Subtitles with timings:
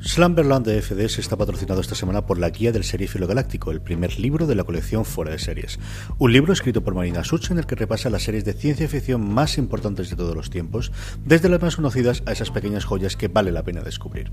[0.00, 4.20] Slumberland de FDS está patrocinado esta semana por la Guía del Serifilo Galáctico, el primer
[4.20, 5.80] libro de la colección Fuera de Series.
[6.18, 9.28] Un libro escrito por Marina Such en el que repasa las series de ciencia ficción
[9.28, 10.92] más importantes de todos los tiempos,
[11.24, 14.30] desde las más conocidas a esas pequeñas joyas que vale la pena descubrir.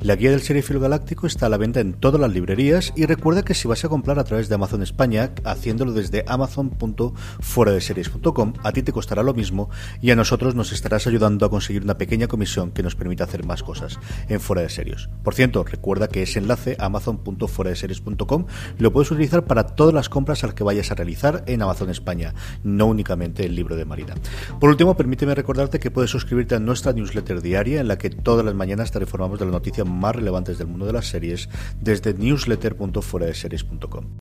[0.00, 3.44] La Guía del Serifilo Galáctico está a la venta en todas las librerías y recuerda
[3.44, 8.84] que si vas a comprar a través de Amazon España, haciéndolo desde amazon.fueradeseries.com, a ti
[8.84, 9.68] te costará lo mismo
[10.00, 13.44] y a nosotros nos estarás ayudando a conseguir una pequeña comisión que nos permita hacer
[13.44, 15.07] más cosas en Fuera de Series.
[15.22, 18.46] Por cierto, recuerda que ese enlace amazon.foradeseries.com
[18.78, 22.34] lo puedes utilizar para todas las compras al que vayas a realizar en Amazon España,
[22.62, 24.14] no únicamente el libro de Marina.
[24.60, 28.44] Por último, permíteme recordarte que puedes suscribirte a nuestra newsletter diaria en la que todas
[28.44, 31.48] las mañanas te informamos de las noticias más relevantes del mundo de las series
[31.80, 34.27] desde newsletter.foradeseries.com.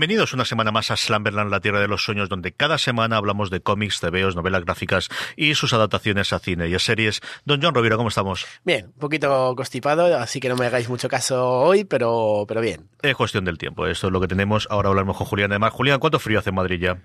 [0.00, 3.50] Bienvenidos una semana más a Slumberland, la tierra de los sueños, donde cada semana hablamos
[3.50, 7.20] de cómics, TVOs, novelas gráficas y sus adaptaciones a cine y a series.
[7.44, 8.46] Don John Rovira, ¿cómo estamos?
[8.64, 12.88] Bien, un poquito constipado, así que no me hagáis mucho caso hoy, pero, pero bien.
[13.02, 14.66] Es cuestión del tiempo, esto es lo que tenemos.
[14.70, 15.52] Ahora hablaremos con Julián.
[15.52, 16.96] Además, Julián, ¿cuánto frío hace en Madrid ya?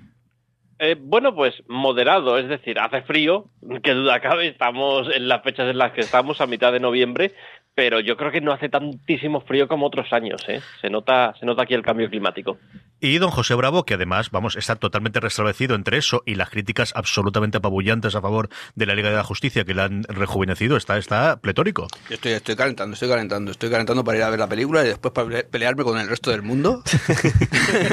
[0.77, 3.49] Eh, bueno, pues moderado, es decir, hace frío,
[3.81, 7.33] que duda cabe, estamos en las fechas en las que estamos, a mitad de noviembre,
[7.75, 10.61] pero yo creo que no hace tantísimo frío como otros años, ¿eh?
[10.81, 12.57] Se nota, se nota aquí el cambio climático.
[13.01, 16.91] Y don José Bravo, que además, vamos, está totalmente restablecido entre eso y las críticas
[16.95, 20.97] absolutamente apabullantes a favor de la Liga de la Justicia que la han rejuvenecido, está,
[20.97, 21.87] está pletórico.
[22.09, 24.87] Yo estoy, estoy calentando, estoy calentando, estoy calentando para ir a ver la película y
[24.87, 26.81] después para pelearme con el resto del mundo.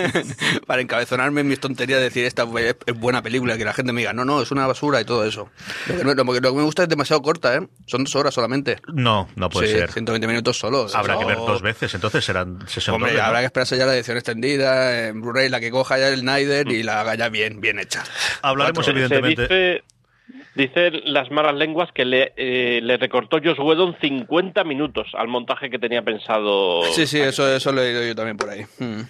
[0.67, 2.47] para encabezonarme en mis tonterías de decir esta
[2.87, 5.25] es buena película, que la gente me diga, no, no, es una basura y todo
[5.25, 5.51] eso.
[5.89, 7.69] Lo que, no, lo que me gusta es demasiado corta, ¿eh?
[7.87, 8.79] Son dos horas solamente.
[8.93, 9.93] No, no puede Sí, ser.
[9.93, 10.95] 120 minutos solos.
[10.95, 13.23] Habrá que ver dos veces, entonces serán 60 Hombre, ¿no?
[13.23, 16.69] habrá que esperarse ya la edición extendida, en Blu-ray, la que coja ya el Snyder
[16.71, 18.03] y la haga ya bien, bien hecha.
[18.43, 19.43] Hablaremos, Se- se evidentemente.
[19.43, 19.83] dice,
[20.55, 25.71] dicen las malas lenguas que le, eh, le recortó Josh Whedon 50 minutos al montaje
[25.71, 26.83] que tenía pensado.
[26.93, 28.65] Sí, sí, eso, eso lo he leído yo también por ahí.
[28.79, 29.01] Mm.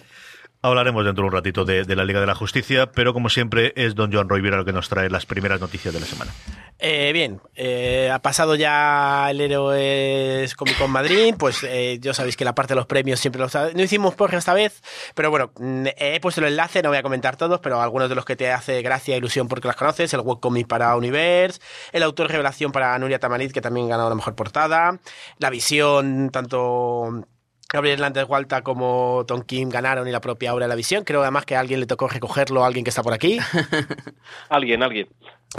[0.65, 3.95] Hablaremos dentro de un ratito de, la Liga de la Justicia, pero como siempre es
[3.95, 6.31] don Joan Roivira el que nos trae las primeras noticias de la semana.
[6.79, 12.37] Eh, bien, eh, ha pasado ya el Héroes Comic Con Madrid, pues eh, ya sabéis
[12.37, 13.53] que la parte de los premios siempre los...
[13.53, 14.81] No hicimos por esta vez,
[15.15, 18.15] pero bueno, mm, he puesto el enlace, no voy a comentar todos, pero algunos de
[18.15, 21.59] los que te hace gracia e ilusión porque las conoces, el webcomic para Universe,
[21.91, 24.97] el autor revelación para Nuria Tamariz, que también ganó la mejor portada,
[25.39, 27.27] la visión, tanto...
[27.73, 31.03] Gabriel Hernández Walta como Tom Kim ganaron y la propia obra de la visión.
[31.03, 33.39] Creo además que a alguien le tocó recogerlo, a alguien que está por aquí.
[34.49, 35.09] Alguien, alguien.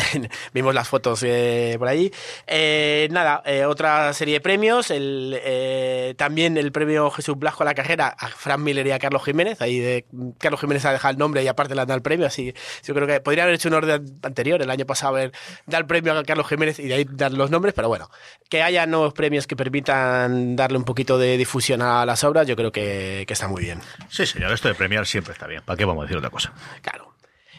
[0.53, 2.11] Vimos las fotos eh, por ahí.
[2.47, 4.91] Eh, nada, eh, otra serie de premios.
[4.91, 8.99] El, eh, también el premio Jesús Blasco a la carrera a Fran Miller y a
[8.99, 9.61] Carlos Jiménez.
[9.61, 10.07] Ahí de,
[10.39, 12.27] Carlos Jiménez ha dejado el nombre y aparte le han dado el premio.
[12.27, 12.55] Así
[12.85, 14.61] yo creo que podría haber hecho un orden anterior.
[14.63, 15.33] El año pasado haber
[15.67, 17.75] dar el premio a Carlos Jiménez y de ahí dar los nombres.
[17.75, 18.11] Pero bueno,
[18.49, 22.57] que haya nuevos premios que permitan darle un poquito de difusión a las obras, yo
[22.57, 23.81] creo que, que está muy bien.
[24.09, 25.63] Sí, señor, esto de premiar siempre está bien.
[25.65, 26.53] ¿Para qué vamos a decir otra cosa?
[26.83, 27.14] Claro.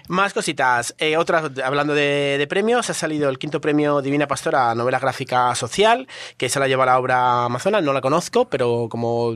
[0.07, 0.93] Más cositas.
[0.97, 5.53] Eh, otras, hablando de, de premios, ha salido el quinto premio Divina Pastora novela gráfica
[5.55, 6.07] social,
[6.37, 7.83] que se la lleva la obra Amazonas.
[7.83, 9.35] No la conozco, pero como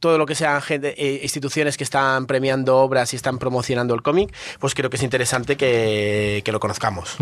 [0.00, 4.34] todo lo que sean eh, instituciones que están premiando obras y están promocionando el cómic,
[4.58, 7.16] pues creo que es interesante que, que lo conozcamos.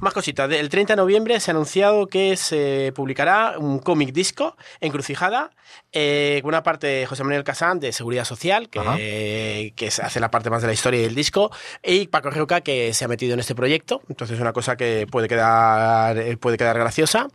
[0.00, 0.50] Más cositas.
[0.50, 5.50] El 30 de noviembre se ha anunciado que se publicará un cómic disco, Encrucijada,
[5.92, 10.30] eh, con una parte de José Manuel Casán de Seguridad Social, que, que hace la
[10.30, 11.50] parte más de la historia del disco,
[11.82, 14.02] y Paco Roca, que se ha metido en este proyecto.
[14.08, 17.28] Entonces, una cosa que puede quedar, eh, puede quedar graciosa.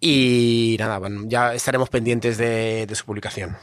[0.00, 3.56] Y nada, bueno, ya estaremos pendientes de, de su publicación.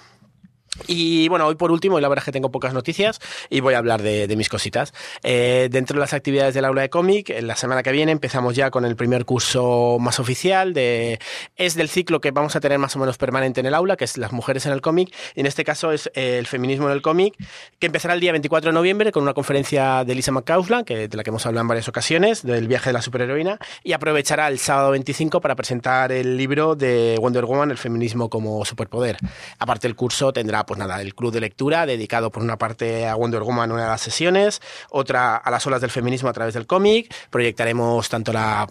[0.85, 3.19] Y bueno, hoy por último, y la verdad es que tengo pocas noticias
[3.49, 4.93] y voy a hablar de, mis cositas.
[5.23, 8.69] Eh, dentro de las actividades del aula de cómic, la semana que viene empezamos ya
[8.69, 10.73] con el primer curso más oficial.
[10.73, 11.19] De,
[11.55, 14.05] es del ciclo que vamos a tener más o menos permanente en el aula, que
[14.05, 15.13] es las mujeres en el cómic.
[15.35, 17.33] Y en este caso es eh, el feminismo en el cómic,
[17.79, 21.17] que empezará el día 24 de noviembre con una conferencia de Lisa McCausland, que, de
[21.17, 24.59] la que hemos hablado en varias ocasiones, del viaje de la superheroína, y aprovechará el
[24.59, 29.17] sábado 25 para presentar el libro de Wonder Woman, el feminismo como superpoder.
[29.59, 33.15] Aparte, el curso tendrá pues nada, el club de lectura, dedicado por una parte a
[33.15, 34.61] Wonder Woman, una de las sesiones,
[34.91, 37.11] otra a las olas del feminismo a través del cómic.
[37.31, 38.67] Proyectaremos tanto la,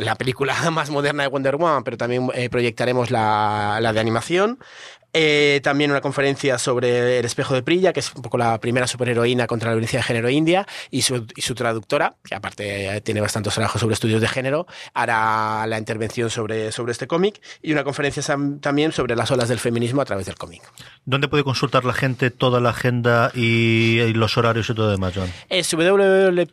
[0.00, 4.58] la película más moderna de Wonder Woman, pero también eh, proyectaremos la, la de animación.
[5.12, 8.86] Eh, también una conferencia sobre el espejo de Prilla, que es un poco la primera
[8.86, 13.00] superheroína contra la violencia de género india, y su, y su traductora, que aparte eh,
[13.00, 17.72] tiene bastantes trabajos sobre estudios de género, hará la intervención sobre, sobre este cómic, y
[17.72, 18.22] una conferencia
[18.60, 20.62] también sobre las olas del feminismo a través del cómic.
[21.04, 25.32] ¿Dónde puede consultar la gente toda la agenda y, los horarios y todo demás, John?
[25.48, 26.48] Es www.ua.es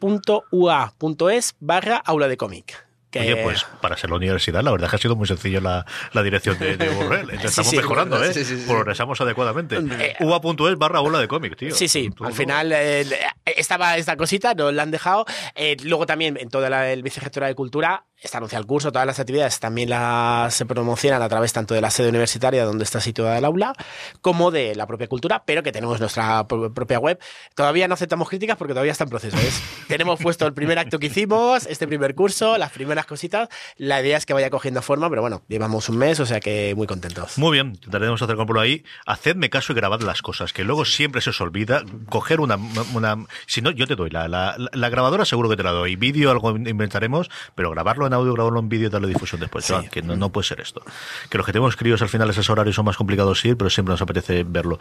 [1.59, 2.86] barra aula de cómic.
[3.15, 5.85] Oye, pues para ser la universidad, la verdad es que ha sido muy sencillo la,
[6.11, 7.29] la dirección de, de URL.
[7.43, 8.33] estamos mejorando, ¿eh?
[8.67, 9.77] Progresamos adecuadamente.
[9.77, 11.73] Eh, UA.es barra aula de cómic, tío.
[11.73, 12.09] Sí, sí.
[12.19, 13.05] Al final eh,
[13.45, 15.25] estaba esta cosita, nos la han dejado.
[15.55, 19.19] Eh, luego también en toda el vicegestora de cultura está anunciado el curso, todas las
[19.19, 23.37] actividades también las se promocionan a través tanto de la sede universitaria donde está situada
[23.37, 23.73] el aula,
[24.21, 27.19] como de la propia cultura, pero que tenemos nuestra propia web.
[27.55, 29.37] Todavía no aceptamos críticas porque todavía está en proceso.
[29.87, 33.49] tenemos puesto el primer acto que hicimos, este primer curso, las primeras cositas.
[33.77, 36.73] La idea es que vaya cogiendo forma, pero bueno, llevamos un mes, o sea que
[36.75, 37.37] muy contentos.
[37.37, 38.83] Muy bien, intentaremos hacer por ahí.
[39.05, 41.83] Hacedme caso y grabad las cosas, que luego siempre se os olvida.
[42.09, 42.57] Coger una,
[42.93, 45.95] una si no, yo te doy la, la, la grabadora, seguro que te la doy.
[45.95, 49.71] Vídeo algo inventaremos, pero grabarlo en audio, grabarlo en vídeo y darle difusión después.
[49.91, 50.81] que no, no, puede ser esto.
[51.29, 53.93] Que los que tenemos críos al final esos horarios son más complicados ir, pero siempre
[53.93, 54.79] nos apetece verlo.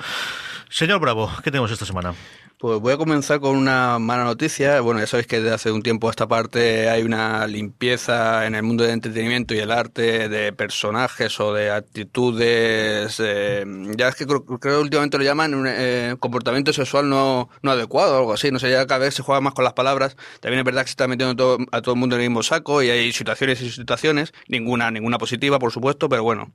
[0.69, 2.14] Señor Bravo, ¿qué tenemos esta semana?
[2.58, 4.81] Pues voy a comenzar con una mala noticia.
[4.81, 8.55] Bueno, ya sabéis que desde hace un tiempo a esta parte hay una limpieza en
[8.55, 13.20] el mundo del entretenimiento y el arte de personajes o de actitudes.
[13.22, 13.62] Eh,
[13.99, 18.14] ya es que creo, que últimamente lo llaman un eh, comportamiento sexual no, no adecuado
[18.14, 18.50] o algo así.
[18.50, 20.17] No sé, ya cada vez se juega más con las palabras.
[20.40, 22.82] También es verdad que se está metiendo a todo el mundo en el mismo saco
[22.82, 24.33] y hay situaciones y situaciones.
[24.49, 26.53] Ninguna, ninguna positiva, por supuesto, pero bueno.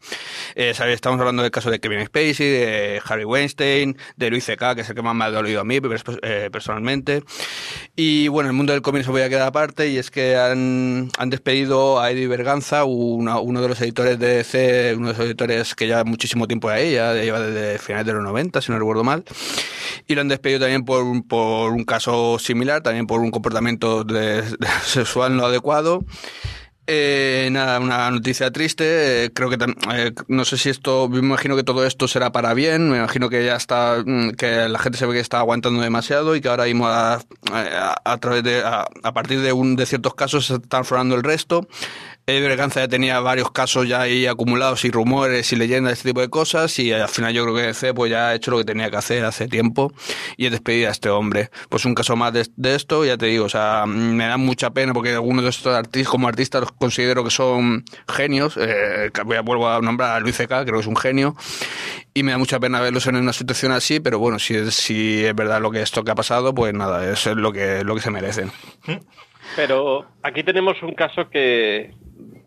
[0.55, 4.81] Eh, estamos hablando del caso de Kevin Spacey, de Harry Weinstein, de Luis C.K., que
[4.81, 5.79] es el que más me ha dolido a mí
[6.21, 7.23] eh, personalmente.
[7.95, 11.09] Y bueno, el mundo del cómic se voy a quedar aparte y es que han,
[11.17, 15.75] han despedido a Eddie Berganza, uno de los editores de DC, uno de los editores
[15.75, 19.03] que ya muchísimo tiempo ahí, ya lleva desde finales de los 90, si no recuerdo
[19.03, 19.23] mal.
[20.07, 24.05] Y lo han despedido también por, por un caso similar, también por un comportamiento
[24.85, 26.03] sexual no adecuado.
[26.87, 29.25] Eh, nada, una noticia triste.
[29.25, 29.57] Eh, creo que
[29.93, 32.89] eh, no sé si esto, me imagino que todo esto será para bien.
[32.89, 36.35] Me imagino que ya está, mm, que la gente se ve que está aguantando demasiado
[36.35, 37.21] y que ahora mismo a,
[38.03, 41.67] a, través de, a, partir de, un, de ciertos casos se está transformando el resto.
[42.31, 46.21] Eddie Berganza ya tenía varios casos ya ahí acumulados y rumores y leyendas, este tipo
[46.21, 48.65] de cosas, y al final yo creo que DC pues ya ha hecho lo que
[48.65, 49.91] tenía que hacer hace tiempo
[50.37, 51.49] y he despedido a este hombre.
[51.69, 54.93] Pues un caso más de, esto, ya te digo, o sea, me da mucha pena
[54.93, 58.57] porque algunos de estos artistas, como artistas, los considero que son genios.
[58.57, 59.11] Eh,
[59.43, 61.35] vuelvo a nombrar a Luis C.K., creo que es un genio,
[62.13, 65.25] y me da mucha pena verlos en una situación así, pero bueno, si es, si
[65.25, 67.95] es verdad lo que esto que ha pasado, pues nada, eso es lo que, lo
[67.95, 68.51] que se merecen.
[69.55, 71.93] Pero aquí tenemos un caso que,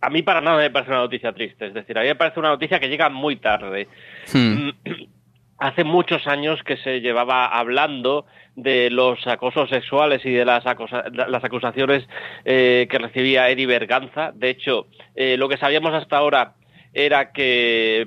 [0.05, 1.67] a mí para nada me parece una noticia triste.
[1.67, 3.89] Es decir, a mí me parece una noticia que llega muy tarde.
[4.33, 4.71] Hmm.
[5.59, 11.45] Hace muchos años que se llevaba hablando de los acosos sexuales y de las, las
[11.45, 12.07] acusaciones
[12.45, 14.33] eh, que recibía Eddie Berganza.
[14.35, 16.55] De hecho, eh, lo que sabíamos hasta ahora
[16.93, 18.07] era que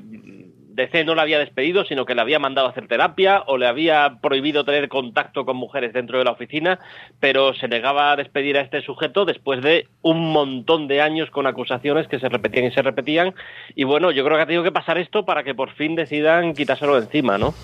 [0.78, 3.66] DC no la había despedido, sino que le había mandado a hacer terapia o le
[3.66, 6.80] había prohibido tener contacto con mujeres dentro de la oficina,
[7.20, 11.48] pero se negaba a despedir a este sujeto después de un montón de años con
[11.48, 13.34] acusaciones que se repetían y se repetían.
[13.76, 16.54] Y bueno, yo creo que ha tenido que pasar esto para que por fin decidan
[16.54, 17.56] quitárselo de encima, ¿no?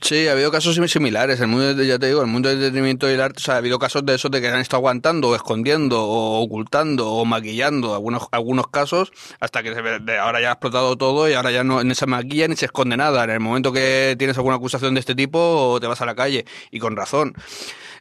[0.00, 1.40] Sí, ha habido casos similares.
[1.40, 3.56] El mundo, ya te digo, el mundo del entretenimiento y el arte, o sea, ha
[3.58, 7.94] habido casos de esos de que han estado aguantando, o escondiendo, o ocultando, o maquillando
[7.94, 11.82] algunos, algunos casos, hasta que de ahora ya ha explotado todo y ahora ya no,
[11.94, 13.24] se maquilla ni se esconde nada.
[13.24, 16.44] En el momento que tienes alguna acusación de este tipo, te vas a la calle,
[16.70, 17.34] y con razón.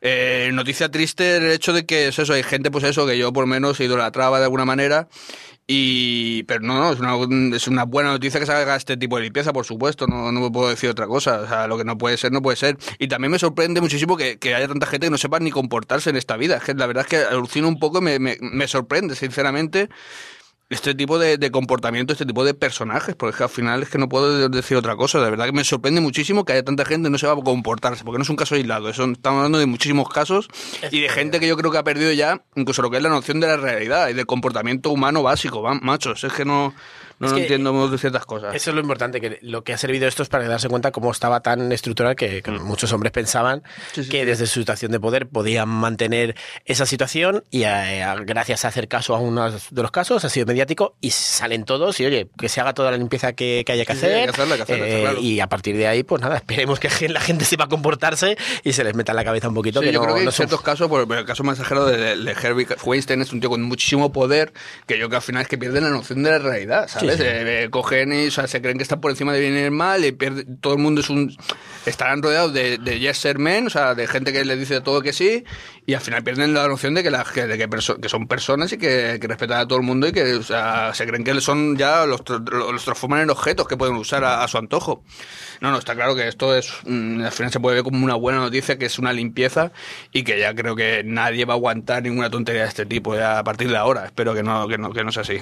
[0.01, 3.48] Eh, noticia triste el hecho de que eso, hay gente, pues eso, que yo por
[3.48, 5.08] menos he ido la traba de alguna manera
[5.70, 9.18] y, pero no, no, es una, es una buena noticia que se haga este tipo
[9.18, 11.42] de limpieza, por supuesto, no, no me puedo decir otra cosa.
[11.42, 12.78] O sea, lo que no puede ser, no puede ser.
[13.00, 16.10] Y también me sorprende muchísimo que, que haya tanta gente que no sepa ni comportarse
[16.10, 16.58] en esta vida.
[16.58, 19.90] Es que la verdad es que alucino un poco, me, me, me sorprende, sinceramente
[20.70, 24.10] este tipo de, de, comportamiento, este tipo de personajes, porque al final es que no
[24.10, 25.20] puedo decir otra cosa.
[25.22, 27.36] De verdad que me sorprende muchísimo que haya tanta gente que no se va a
[27.38, 28.90] comportarse, porque no es un caso aislado.
[28.90, 30.50] Eso, estamos hablando de muchísimos casos
[30.92, 33.10] y de gente que yo creo que ha perdido ya incluso lo que es la
[33.10, 36.24] noción de la realidad y del comportamiento humano básico, machos.
[36.24, 36.74] Es que no
[37.20, 38.54] no, no entiendo de ciertas cosas.
[38.54, 41.12] Eso es lo importante, que lo que ha servido esto es para darse cuenta cómo
[41.12, 42.62] estaba tan estructural que, mm.
[42.64, 43.64] muchos hombres pensaban
[44.10, 49.16] que desde su situación de poder podían mantener esa situación y gracias a hacer caso
[49.16, 52.62] a uno de los casos ha sido mediático y salen todos y oye, que se
[52.62, 54.32] haga toda la limpieza que, haya que hacer.
[55.20, 58.84] Y a partir de ahí, pues nada, esperemos que la gente sepa comportarse y se
[58.84, 59.82] les meta en la cabeza un poquito.
[59.82, 62.32] que yo no, creo que en ciertos casos, por el caso más exagerado de, de
[62.32, 64.54] Herbie Weinstein es un tío con muchísimo poder
[64.86, 67.07] que yo que al final es que pierde la noción de la realidad, ¿sabes?
[67.10, 70.12] Eh, cogen y se creen que están por encima de bien y el mal y
[70.12, 71.36] pierde, todo el mundo es un
[71.86, 75.02] estarán rodeados de, de yes ser men, o sea, de gente que le dice todo
[75.02, 75.44] que sí
[75.88, 79.18] y al final pierden la noción de que, la, de que, son personas y que,
[79.22, 83.22] respetan a todo el mundo y que se creen que son ya los, los transforman
[83.22, 85.02] en objetos que pueden usar a, su antojo.
[85.62, 88.16] No, no, está claro que esto es, mm, al final se puede ver como una
[88.16, 89.72] buena noticia, que es una limpieza
[90.12, 93.40] y que ya creo que nadie va a aguantar ninguna tontería de este tipo ya
[93.40, 94.04] a partir de ahora.
[94.04, 95.42] Espero que no, que no, que no sea así.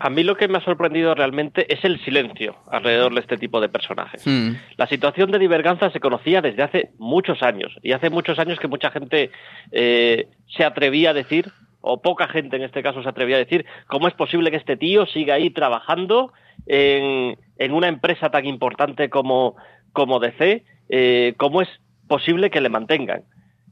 [0.00, 3.60] A mí lo que me ha sorprendido realmente es el silencio alrededor de este tipo
[3.60, 4.24] de personajes.
[4.24, 4.52] Hmm.
[4.76, 8.68] La situación de diverganza se conocía desde hace muchos años y hace muchos años que
[8.68, 9.30] mucha gente
[9.72, 11.50] eh, se atrevía a decir,
[11.80, 14.76] o poca gente en este caso se atrevía a decir, cómo es posible que este
[14.76, 16.32] tío siga ahí trabajando
[16.66, 17.36] en,
[17.72, 19.56] una empresa tan importante como,
[19.92, 21.68] como DC, eh, cómo es
[22.06, 23.24] posible que le mantengan.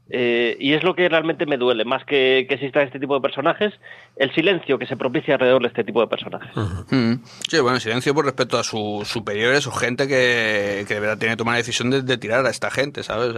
[0.09, 3.21] Eh, y es lo que realmente me duele, más que que existan este tipo de
[3.21, 3.73] personajes,
[4.15, 6.49] el silencio que se propicia alrededor de este tipo de personajes.
[6.55, 7.15] Mm.
[7.47, 11.33] Sí, bueno, silencio por respecto a sus superiores o gente que, que de verdad tiene
[11.33, 13.35] que tomar la decisión de, tirar a esta gente, ¿sabes?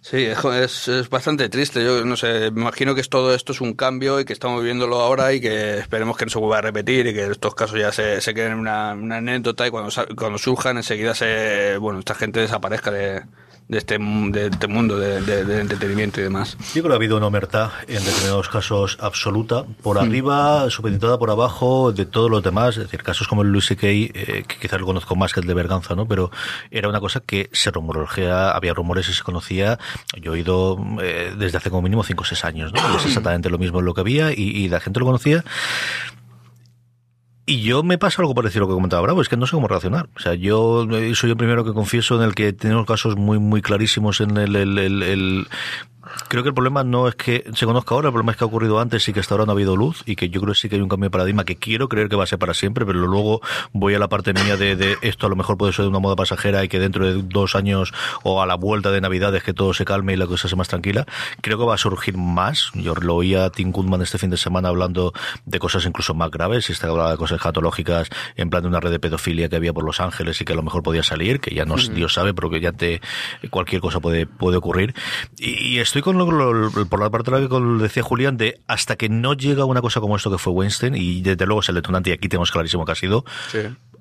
[0.00, 1.82] sí, es, es, bastante triste.
[1.82, 5.00] Yo no sé, me imagino que todo esto es un cambio y que estamos viviéndolo
[5.00, 7.92] ahora y que esperemos que no se vuelva a repetir y que estos casos ya
[7.92, 12.14] se, se queden en una, una anécdota y cuando, cuando surjan enseguida se, bueno, esta
[12.14, 13.22] gente desaparezca de,
[13.68, 16.56] de este, de este mundo de, de, entretenimiento y demás.
[16.74, 20.00] Yo creo que ha habido una omertad en determinados casos absoluta, por hmm.
[20.00, 23.86] arriba, supeditada por abajo de todos los demás, es decir, casos como el Luis C.K.,
[23.88, 26.06] eh, que quizás lo conozco más que el de Berganza, ¿no?
[26.06, 26.30] Pero
[26.70, 29.78] era una cosa que se rumorología, había rumores y se conocía,
[30.20, 32.96] yo he oído eh, desde hace como mínimo 5 o 6 años, ¿no?
[32.96, 35.44] Es exactamente lo mismo lo que había y, y la gente lo conocía
[37.46, 39.52] y yo me pasa algo parecido a lo que comentaba Bravo, es que no sé
[39.52, 40.08] cómo reaccionar.
[40.16, 43.38] O sea, yo eh, soy el primero que confieso en el que tenemos casos muy,
[43.38, 45.46] muy clarísimos en el, el, el
[46.28, 48.46] Creo que el problema no es que se conozca ahora, el problema es que ha
[48.46, 50.58] ocurrido antes y que hasta ahora no ha habido luz y que yo creo que
[50.58, 52.54] sí que hay un cambio de paradigma que quiero creer que va a ser para
[52.54, 53.40] siempre, pero luego
[53.72, 56.16] voy a la parte mía de, esto a lo mejor puede ser de una moda
[56.16, 57.92] pasajera y que dentro de dos años
[58.22, 60.68] o a la vuelta de Navidades que todo se calme y la cosa sea más
[60.68, 61.06] tranquila.
[61.40, 62.70] Creo que va a surgir más.
[62.74, 65.12] Yo lo oía a Tim Goodman este fin de semana hablando
[65.44, 68.80] de cosas incluso más graves y está hablando de cosas escatológicas en plan de una
[68.80, 71.40] red de pedofilia que había por Los Ángeles y que a lo mejor podía salir,
[71.40, 73.00] que ya no Dios sabe, pero que ya te
[73.50, 74.94] cualquier cosa puede, puede ocurrir.
[75.38, 79.08] Y, y estoy con por la parte de la que decía Julián, de hasta que
[79.08, 82.10] no llega una cosa como esto que fue Weinstein, y desde luego es el detonante,
[82.10, 83.24] y aquí tenemos clarísimo que ha sido,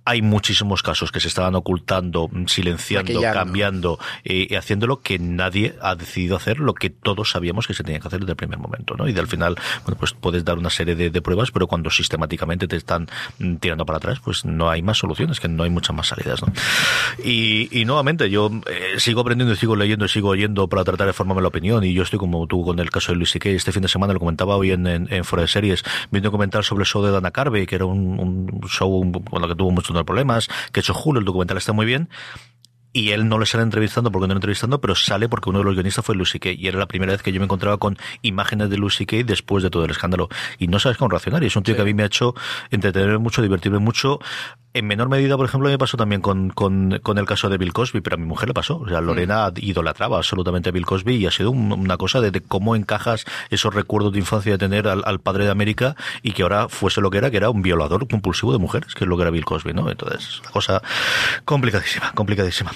[0.06, 5.96] hay muchísimos casos que se estaban ocultando, silenciando, cambiando y eh, haciéndolo que nadie ha
[5.96, 8.94] decidido hacer lo que todos sabíamos que se tenía que hacer desde el primer momento,
[8.96, 9.08] ¿no?
[9.08, 12.76] Y del final, bueno, pues puedes dar una serie de, pruebas, pero cuando sistemáticamente te
[12.76, 13.08] están
[13.40, 16.44] mm, tirando para atrás, pues no hay más soluciones, que no hay muchas más salidas,
[16.44, 16.54] ¿no?
[17.24, 21.14] Y, nuevamente, yo eh, sigo aprendiendo y sigo leyendo y sigo oyendo para tratar de
[21.14, 23.50] formarme la opinión, y yo estoy como tú con el caso de Luis C.K.
[23.50, 26.84] Este fin de semana lo comentaba hoy en, en, Fuera de Series, viendo comentar sobre
[26.84, 29.95] el show de Dana Carvey, que era un, un show con lo que tuvo mucho
[30.04, 32.10] problemas, que ha hecho Julio, el documental está muy bien,
[32.96, 35.66] y él no le sale entrevistando porque no le entrevistando, pero sale porque uno de
[35.66, 37.98] los guionistas fue Lucy Kay y era la primera vez que yo me encontraba con
[38.22, 41.48] imágenes de Lucy Kay después de todo el escándalo y no sabes cómo reaccionar y
[41.48, 42.36] es un tío que a mí me ha hecho
[42.72, 44.22] entretenerme mucho, divertirme mucho
[44.76, 47.72] en menor medida, por ejemplo, me pasó también con, con, con, el caso de Bill
[47.72, 48.80] Cosby, pero a mi mujer le pasó.
[48.80, 49.54] O sea, Lorena mm.
[49.62, 54.12] idolatraba absolutamente a Bill Cosby y ha sido una cosa de, cómo encajas esos recuerdos
[54.12, 57.32] de infancia de tener al, padre de América y que ahora fuese lo que era,
[57.32, 59.90] que era un violador compulsivo de mujeres, que es lo que era Bill Cosby, ¿no?
[59.90, 60.82] Entonces, una cosa
[61.46, 62.74] complicadísima, complicadísima.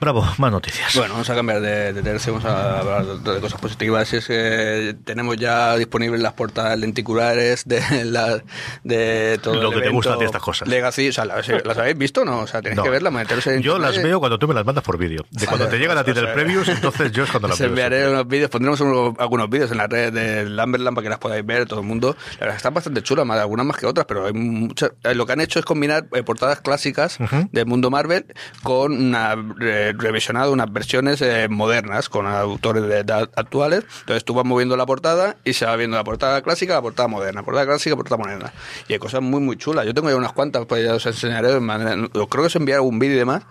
[0.00, 0.94] Bravo, más noticias.
[0.96, 4.12] Bueno, vamos a cambiar de, de tercio, vamos a hablar de, cosas positivas.
[4.12, 8.42] Es que tenemos ya disponibles las portadas lenticulares de, la,
[8.82, 10.68] de todo lo que te gusta de estas cosas.
[10.68, 12.40] Legacy, o sea, ¿Las, habéis visto no?
[12.40, 14.96] O sea, tenéis que verlas, en Yo las veo cuando tú me las mandas por
[14.98, 15.24] vídeo.
[15.30, 17.68] De cuando te llegan a ti del previews, entonces yo es cuando las veo.
[17.68, 18.80] enviaré unos vídeos, pondremos
[19.18, 22.16] algunos vídeos en la red de Lamberland para que las podáis ver, todo el mundo.
[22.34, 25.26] La verdad están bastante chulas, más, algunas más que otras, pero hay muchas, eh, lo
[25.26, 27.18] que han hecho es combinar eh, portadas clásicas
[27.52, 28.26] del mundo Marvel
[28.62, 33.84] con una eh, revisionado unas versiones eh, modernas con autores de edad actuales.
[34.00, 37.08] Entonces tú vas moviendo la portada y se va viendo la portada clásica, la portada
[37.08, 38.52] moderna, portada clásica, portada moderna.
[38.88, 39.86] Y hay cosas muy, muy chulas.
[39.86, 41.48] Yo tengo ya unas cuantas, pues ya os enseñaré.
[41.52, 43.42] de Creo que os enviaré algún vídeo y demás.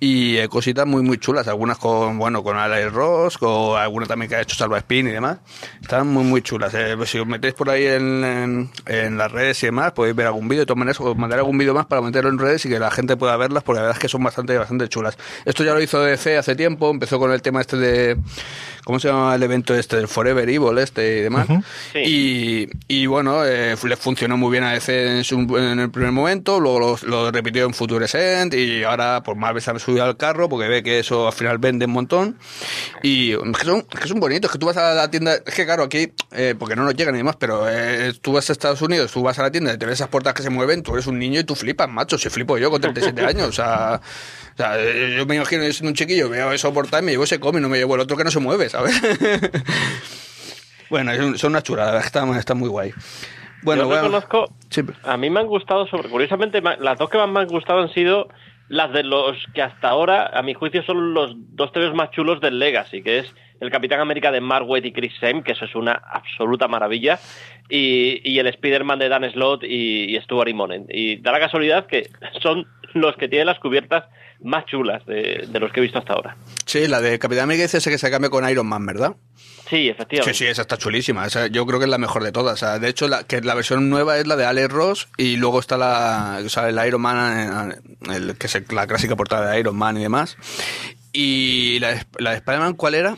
[0.00, 1.46] Y hay cositas muy, muy chulas.
[1.48, 5.10] Algunas con, bueno, con Alex Ross, o alguna también que ha hecho Salva Spin y
[5.12, 5.38] demás.
[5.80, 6.74] Están muy, muy chulas.
[6.74, 10.16] Eh, pues si os metéis por ahí en, en- en las redes y demás, podéis
[10.16, 10.62] ver algún vídeo.
[10.62, 12.90] De todas maneras, os mandaré algún vídeo más para meterlo en redes y que la
[12.90, 15.16] gente pueda verlas, porque la verdad es que son bastante, bastante chulas.
[15.44, 16.90] Esto ya lo hizo DC hace tiempo.
[16.90, 18.16] Empezó con el tema este de.
[18.84, 19.94] ¿Cómo se llama el evento este?
[19.94, 21.46] del Forever Evil este y demás.
[21.92, 21.98] Sí.
[22.00, 26.10] Y, y bueno, eh, le funcionó muy bien a DC en, su- en el primer
[26.10, 30.16] momento, luego lo, lo repitió en Futurescent y ahora pues Marvel se ha subido al
[30.16, 32.36] carro porque ve que eso al final vende un montón.
[33.04, 35.54] Y es que son, es que son bonitos, que tú vas a la tienda, es
[35.54, 38.52] que claro, aquí, eh, porque no nos llegan ni demás, pero eh, tú vas a
[38.52, 40.82] Estados Unidos, tú vas a la tienda y te ves esas puertas que se mueven,
[40.82, 43.52] tú eres un niño y tú flipas, macho, si flipo yo con 37 años, o
[43.52, 44.00] sea...
[44.52, 44.76] O sea,
[45.12, 47.62] yo me imagino yo siendo un chiquillo, veo eso portar y me llevo ese cómic,
[47.62, 49.00] no me llevo el otro que no se mueve, ¿sabes?
[50.90, 52.92] Bueno, son una verdad, está, está muy guay.
[53.62, 54.02] Bueno, Yo bueno.
[54.02, 54.82] reconozco, Sí.
[55.04, 57.92] a mí me han gustado, sobre, curiosamente, las dos que más me han gustado han
[57.94, 58.28] sido
[58.68, 62.40] las de los que hasta ahora, a mi juicio, son los dos TVs más chulos
[62.42, 63.26] del Legacy, que es
[63.62, 67.20] el Capitán América de Mark Waid y Chris Sam, que eso es una absoluta maravilla,
[67.68, 70.86] y, y el Spider-Man de Dan Slott y, y Stuart Immonen.
[70.90, 72.10] Y da la casualidad que
[72.42, 74.04] son los que tienen las cubiertas
[74.40, 76.36] más chulas de, de los que he visto hasta ahora.
[76.66, 79.14] Sí, la de Capitán América dice ese que se cambia con Iron Man, ¿verdad?
[79.70, 80.34] Sí, efectivamente.
[80.34, 81.24] Sí, sí, esa está chulísima.
[81.24, 82.54] Esa yo creo que es la mejor de todas.
[82.54, 85.36] O sea, de hecho, la, que la versión nueva es la de Alex Ross y
[85.36, 87.76] luego está la, o sea, el Iron Man,
[88.10, 90.36] el, que es la clásica portada de Iron Man y demás.
[91.12, 93.16] Y la, la de Spider-Man, ¿cuál era?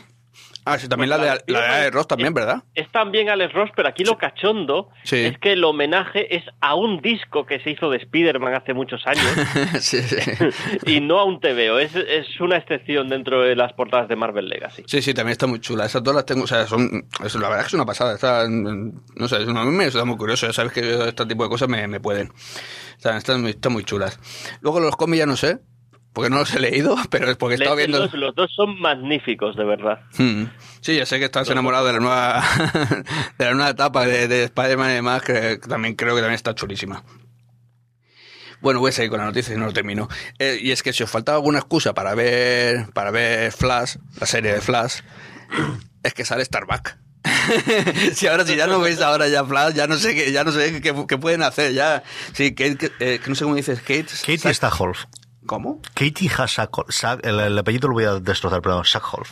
[0.67, 2.63] Ah, sí, también Pues la, de, la de Alex Ross también, es- ¿verdad?
[2.73, 5.17] Es también Alex Ross, pero aquí lo cachondo Sí.
[5.17, 9.05] es que el homenaje es a un disco que se hizo de Spider-Man hace muchos
[9.05, 9.23] años
[9.79, 10.15] sí, sí.
[10.87, 11.77] y no a un TVO.
[11.79, 14.83] Es, es una excepción dentro de las portadas de Marvel Legacy.
[14.87, 15.85] Sí, sí, también está muy chula.
[15.85, 18.15] Esas dos las tengo, o sea, son, es- la verdad es que es una pasada.
[18.15, 20.47] Está, no sé, a mí me está muy curioso.
[20.47, 22.29] Ya sabes que este tipo de cosas me, me pueden.
[22.29, 24.19] O sea, están, muy- están muy chulas.
[24.61, 25.59] Luego los cómics ya no sé,
[26.15, 27.99] porque no los he leído, pero es porque he estado viendo.
[27.99, 29.99] los, los dos son magníficos, de verdad.
[30.17, 30.45] Hmm.
[30.81, 32.43] Sí, ya sé que estás enamorado de la nueva,
[33.37, 36.55] de la nueva etapa de, de Spider-Man y demás, que también creo que también está
[36.55, 37.03] chulísima.
[38.61, 40.07] Bueno, voy a seguir con la noticia y no lo termino.
[40.39, 44.25] Eh, y es que si os faltaba alguna excusa para ver, para ver Flash, la
[44.25, 45.01] serie de Flash,
[46.01, 46.95] es que sale Starbuck.
[48.13, 50.51] si ahora si ya no veis ahora ya Flash, ya no sé qué, ya no
[50.51, 52.01] sé qué, qué pueden hacer ya.
[52.33, 54.05] Sí, Kate, que, eh, que no sé cómo dices, Kate.
[54.05, 55.03] Katie Sack- Stackholf.
[55.45, 55.81] ¿Cómo?
[55.93, 56.85] Katie Hasakol.
[57.23, 58.85] el, el apellido lo voy a destrozar, perdón.
[58.85, 59.29] Sackholf.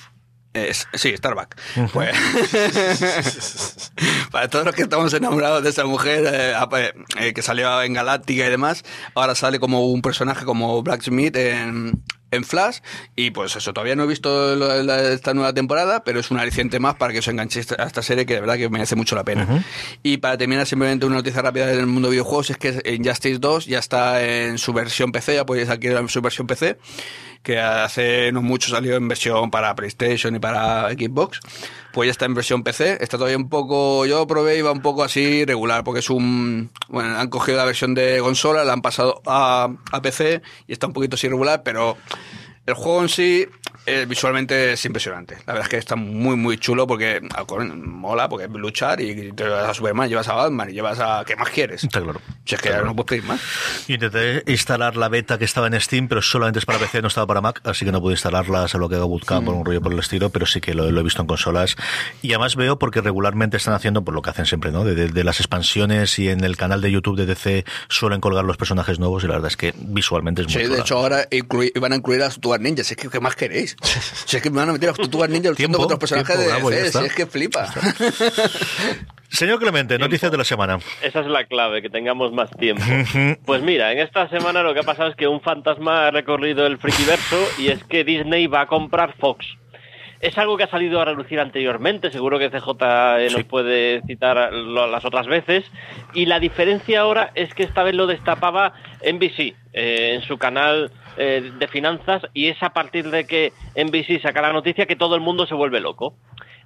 [0.54, 1.56] Es- sí, Starbuck.
[1.92, 2.16] Pues,
[4.32, 6.54] para todos los que estamos enamorados de esa mujer eh,
[7.20, 8.84] eh, que salió en Galáctica y demás,
[9.16, 12.80] ahora sale como un personaje como Blacksmith en, en Flash.
[13.16, 16.40] Y pues eso, todavía no he visto lo- la- esta nueva temporada, pero es un
[16.40, 19.16] aliciente más para que os enganchéis a esta serie que de verdad que merece mucho
[19.16, 19.64] la pena.
[20.04, 23.66] Y para terminar, simplemente una noticia rápida del mundo de videojuegos es que Injustice 2
[23.68, 26.78] ya está en su versión PC, ya podéis adquirir en su versión PC
[27.44, 31.42] que hace no mucho salió en versión para PlayStation y para Xbox.
[31.92, 32.98] Pues ya está en versión PC.
[33.02, 34.06] Está todavía un poco.
[34.06, 36.72] Yo probé y va un poco así regular, porque es un.
[36.88, 40.88] Bueno, han cogido la versión de consola, la han pasado a, a PC y está
[40.88, 41.98] un poquito así regular, pero
[42.66, 43.48] el juego en sí.
[43.86, 45.36] Eh, visualmente es impresionante.
[45.46, 47.44] La verdad es que está muy, muy chulo porque ah,
[47.76, 51.24] mola, porque es luchar y te vas a Superman, llevas a Batman y llevas a.
[51.26, 51.84] ¿Qué más quieres?
[51.84, 52.22] Está claro.
[52.46, 53.42] Si es que no puedes pedir más.
[53.88, 57.08] Yo intenté instalar la beta que estaba en Steam, pero solamente es para PC, no
[57.08, 59.82] estaba para Mac, así que no pude instalarla, salvo que haga bootcamp por un rollo
[59.82, 61.76] por el estilo, pero sí que lo, lo he visto en consolas.
[62.22, 64.84] Y además veo porque regularmente están haciendo por lo que hacen siempre, ¿no?
[64.84, 68.44] De, de- de las expansiones y en el canal de YouTube de DC suelen colgar
[68.46, 71.28] los personajes nuevos y la verdad es que visualmente es muy Sí, de hecho ahora
[71.80, 73.73] van a incluir a las Tortugas es que, ¿qué más queréis?
[74.26, 76.48] Si es que me van a meter a Tortugas Ninja luchando Tiempo, contra los personajes
[76.48, 77.00] tiempo, de DC.
[77.00, 77.68] Si es que flipa.
[79.30, 80.78] Señor Clemente, noticias de la semana.
[81.02, 82.84] Esa es la clave, que tengamos más tiempo.
[83.46, 86.68] Pues mira, en esta semana lo que ha pasado es que un fantasma ha recorrido
[86.68, 89.46] el frikiverso y es que Disney va a comprar Fox.
[90.22, 92.70] Es algo que ha salido a relucir anteriormente, seguro que CJ
[93.20, 93.44] eh, nos Sí.
[93.44, 95.66] puede citar las otras veces.
[96.14, 100.92] Y la diferencia ahora es que esta vez lo destapaba NBC eh, en su canal
[101.18, 105.16] eh, de finanzas y es a partir de que NBC saca la noticia que todo
[105.16, 106.16] el mundo se vuelve loco.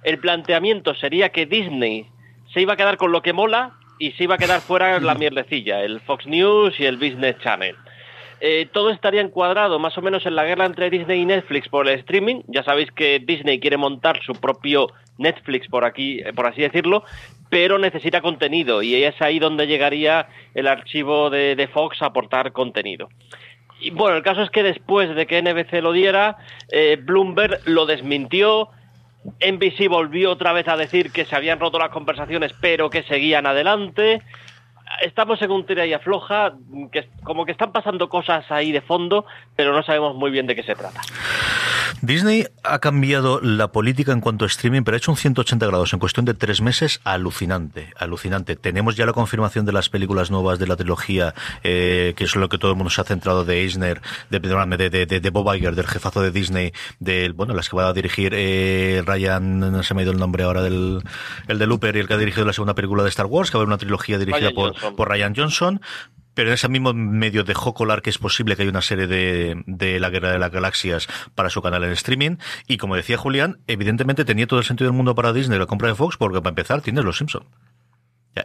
[0.04, 2.06] El planteamiento sería que Disney
[2.52, 5.14] se iba a quedar con lo que mola y se iba a quedar fuera la
[5.14, 7.76] mierdecilla, el Fox News y el Business Channel.
[8.40, 11.88] Eh, todo estaría encuadrado más o menos en la guerra entre Disney y Netflix por
[11.88, 12.42] el streaming.
[12.46, 17.02] Ya sabéis que Disney quiere montar su propio Netflix por aquí, eh, por así decirlo,
[17.50, 22.52] pero necesita contenido y es ahí donde llegaría el archivo de, de Fox a aportar
[22.52, 23.08] contenido.
[23.80, 26.36] Y bueno, el caso es que después de que NBC lo diera,
[26.70, 28.70] eh, Bloomberg lo desmintió.
[29.40, 33.46] NBC volvió otra vez a decir que se habían roto las conversaciones, pero que seguían
[33.46, 34.22] adelante.
[35.02, 36.54] Estamos en un tira y afloja,
[36.92, 39.24] que como que están pasando cosas ahí de fondo,
[39.56, 41.00] pero no sabemos muy bien de qué se trata.
[42.00, 45.92] Disney ha cambiado la política en cuanto a streaming, pero ha hecho un 180 grados
[45.92, 48.54] en cuestión de tres meses alucinante, alucinante.
[48.54, 52.48] Tenemos ya la confirmación de las películas nuevas de la trilogía, eh, que es lo
[52.48, 55.74] que todo el mundo se ha centrado de Eisner, de, de, de, de Bob Iger,
[55.74, 59.94] del jefazo de Disney, de, bueno, las que va a dirigir eh, Ryan, no se
[59.94, 61.02] me ha ido el nombre ahora del
[61.48, 63.58] el de Looper y el que ha dirigido la segunda película de Star Wars, que
[63.58, 65.80] va a haber una trilogía dirigida por, por Ryan Johnson
[66.38, 69.60] pero en ese mismo medio dejó colar que es posible que haya una serie de,
[69.66, 72.36] de la Guerra de las Galaxias para su canal en streaming.
[72.68, 75.88] Y como decía Julián, evidentemente tenía todo el sentido del mundo para Disney la compra
[75.88, 77.44] de Fox, porque para empezar tienes Los Simpsons.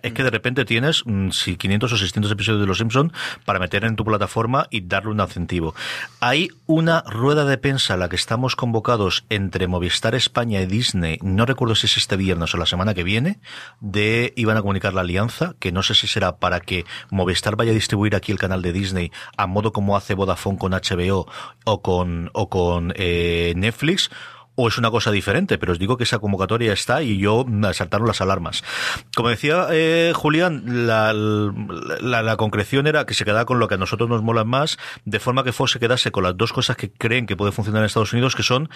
[0.01, 3.12] Es que de repente tienes mm, si 500 o 600 episodios de Los Simpson
[3.45, 5.75] para meter en tu plataforma y darle un incentivo.
[6.19, 11.19] Hay una rueda de prensa a la que estamos convocados entre Movistar España y Disney,
[11.21, 13.39] no recuerdo si es este viernes o la semana que viene,
[13.79, 17.71] de iban a comunicar la alianza, que no sé si será para que Movistar vaya
[17.71, 21.27] a distribuir aquí el canal de Disney a modo como hace Vodafone con HBO
[21.65, 24.10] o con, o con eh, Netflix
[24.55, 28.07] o es una cosa diferente, pero os digo que esa convocatoria está y yo saltaron
[28.07, 28.63] las alarmas.
[29.15, 34.09] Como decía eh, Julián, la, concreción era que se quedaba con lo que a nosotros
[34.09, 37.25] nos mola más, de forma que Fox se quedase con las dos cosas que creen
[37.25, 38.69] que puede funcionar en Estados Unidos, que son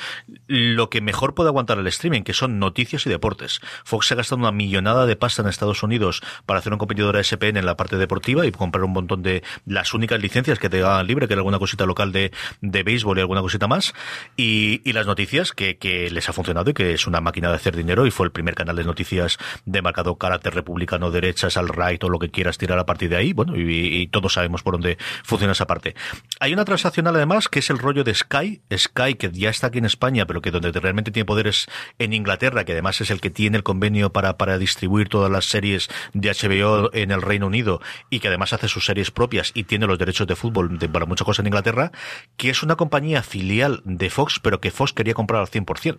[0.47, 3.61] lo que mejor puede aguantar el streaming, que son noticias y deportes.
[3.83, 7.17] Fox se ha gastado una millonada de pasta en Estados Unidos para hacer un competidor
[7.17, 10.69] a SPN en la parte deportiva y comprar un montón de las únicas licencias que
[10.69, 13.93] te hagan libre, que era alguna cosita local de, de béisbol y alguna cosita más,
[14.35, 17.75] y las noticias que que, les ha funcionado y que es una máquina de hacer
[17.75, 22.03] dinero y fue el primer canal de noticias de marcado carácter republicano, derechas, al right
[22.03, 23.34] o lo que quieras tirar a partir de ahí.
[23.34, 25.95] Bueno, y, todos sabemos por dónde funciona esa parte.
[26.39, 29.80] Hay una transaccional además que es el rollo de Sky, Sky que ya está aquí
[29.80, 31.67] en España, pero que donde realmente tiene poderes
[31.99, 35.45] en Inglaterra, que además es el que tiene el convenio para, para distribuir todas las
[35.45, 39.63] series de HBO en el Reino Unido y que además hace sus series propias y
[39.63, 41.91] tiene los derechos de fútbol para muchas cosas en Inglaterra,
[42.38, 45.98] que es una compañía filial de Fox, pero que Fox quería comprar al 100%,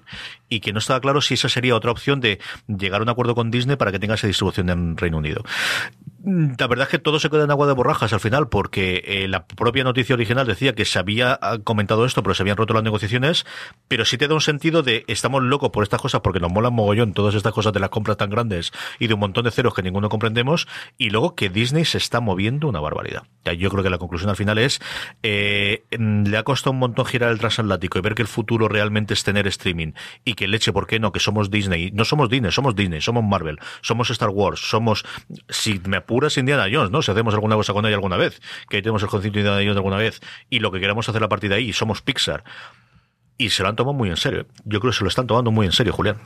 [0.49, 3.35] y que no estaba claro si esa sería otra opción de llegar a un acuerdo
[3.35, 5.44] con Disney para que tenga esa distribución en Reino Unido.
[6.28, 9.28] La verdad es que todo se queda en agua de borrajas al final, porque eh,
[9.28, 12.74] la propia noticia original decía que se había ah, comentado esto, pero se habían roto
[12.74, 13.46] las negociaciones,
[13.88, 16.74] pero sí te da un sentido de estamos locos por estas cosas porque nos molan
[16.74, 19.72] mogollón todas estas cosas de las compras tan grandes y de un montón de ceros
[19.72, 23.22] que ninguno comprendemos, y luego que Disney se está moviendo una barbaridad.
[23.56, 24.80] Yo creo que la conclusión al final es,
[25.22, 29.14] eh, le ha costado un montón girar el transatlántico y ver que el futuro realmente
[29.14, 29.92] es tener streaming
[30.26, 31.10] y que leche, ¿por qué no?
[31.10, 31.90] Que somos Disney.
[31.92, 35.06] No somos Disney, somos Disney, somos Marvel, somos Star Wars, somos,
[35.48, 37.00] si me apuras, Indiana Jones, ¿no?
[37.00, 39.76] Si hacemos alguna cosa con ella alguna vez, que tenemos el concepto de Indiana Jones
[39.76, 42.42] alguna vez y lo que queremos hacer a partir de ahí, somos Pixar.
[43.37, 44.46] Y se lo han tomado muy en serio.
[44.64, 46.16] Yo creo que se lo están tomando muy en serio, Julián.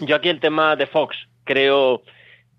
[0.00, 2.02] Yo aquí el tema de Fox, creo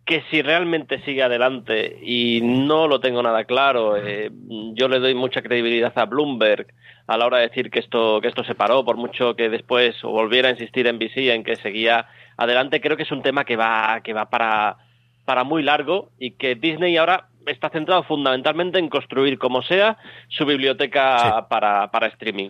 [0.06, 4.32] que si realmente sigue adelante y no lo tengo nada claro, eh,
[4.74, 6.68] yo le doy mucha credibilidad a Bloomberg
[7.06, 10.02] a la hora de decir que esto que esto se paró, por mucho que después
[10.02, 13.58] volviera a insistir en BC en que seguía adelante, creo que es un tema que
[13.58, 14.78] va que va para
[15.30, 19.96] para muy largo y que Disney ahora está centrado fundamentalmente en construir como sea
[20.28, 22.50] su biblioteca para, para, streaming.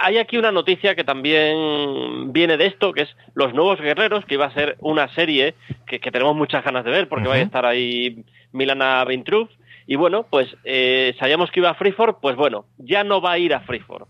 [0.00, 4.34] Hay aquí una noticia que también viene de esto, que es Los Nuevos Guerreros, que
[4.34, 5.56] iba a ser una serie
[5.88, 9.50] que, tenemos muchas ganas de ver porque va a estar ahí Milana Vintrup.
[9.88, 13.38] Y bueno, pues eh, sabíamos que iba a Freeform, pues bueno, ya no va a
[13.38, 14.06] ir a Freeform.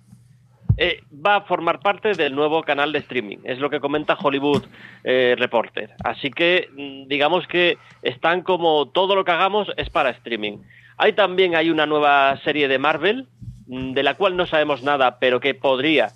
[0.82, 3.36] Eh, va a formar parte del nuevo canal de streaming.
[3.44, 4.64] Es lo que comenta Hollywood
[5.04, 5.90] eh, Reporter.
[6.02, 10.56] Así que mm, digamos que están como todo lo que hagamos es para streaming.
[10.96, 13.26] Hay también hay una nueva serie de Marvel
[13.66, 16.12] mm, de la cual no sabemos nada, pero que podría,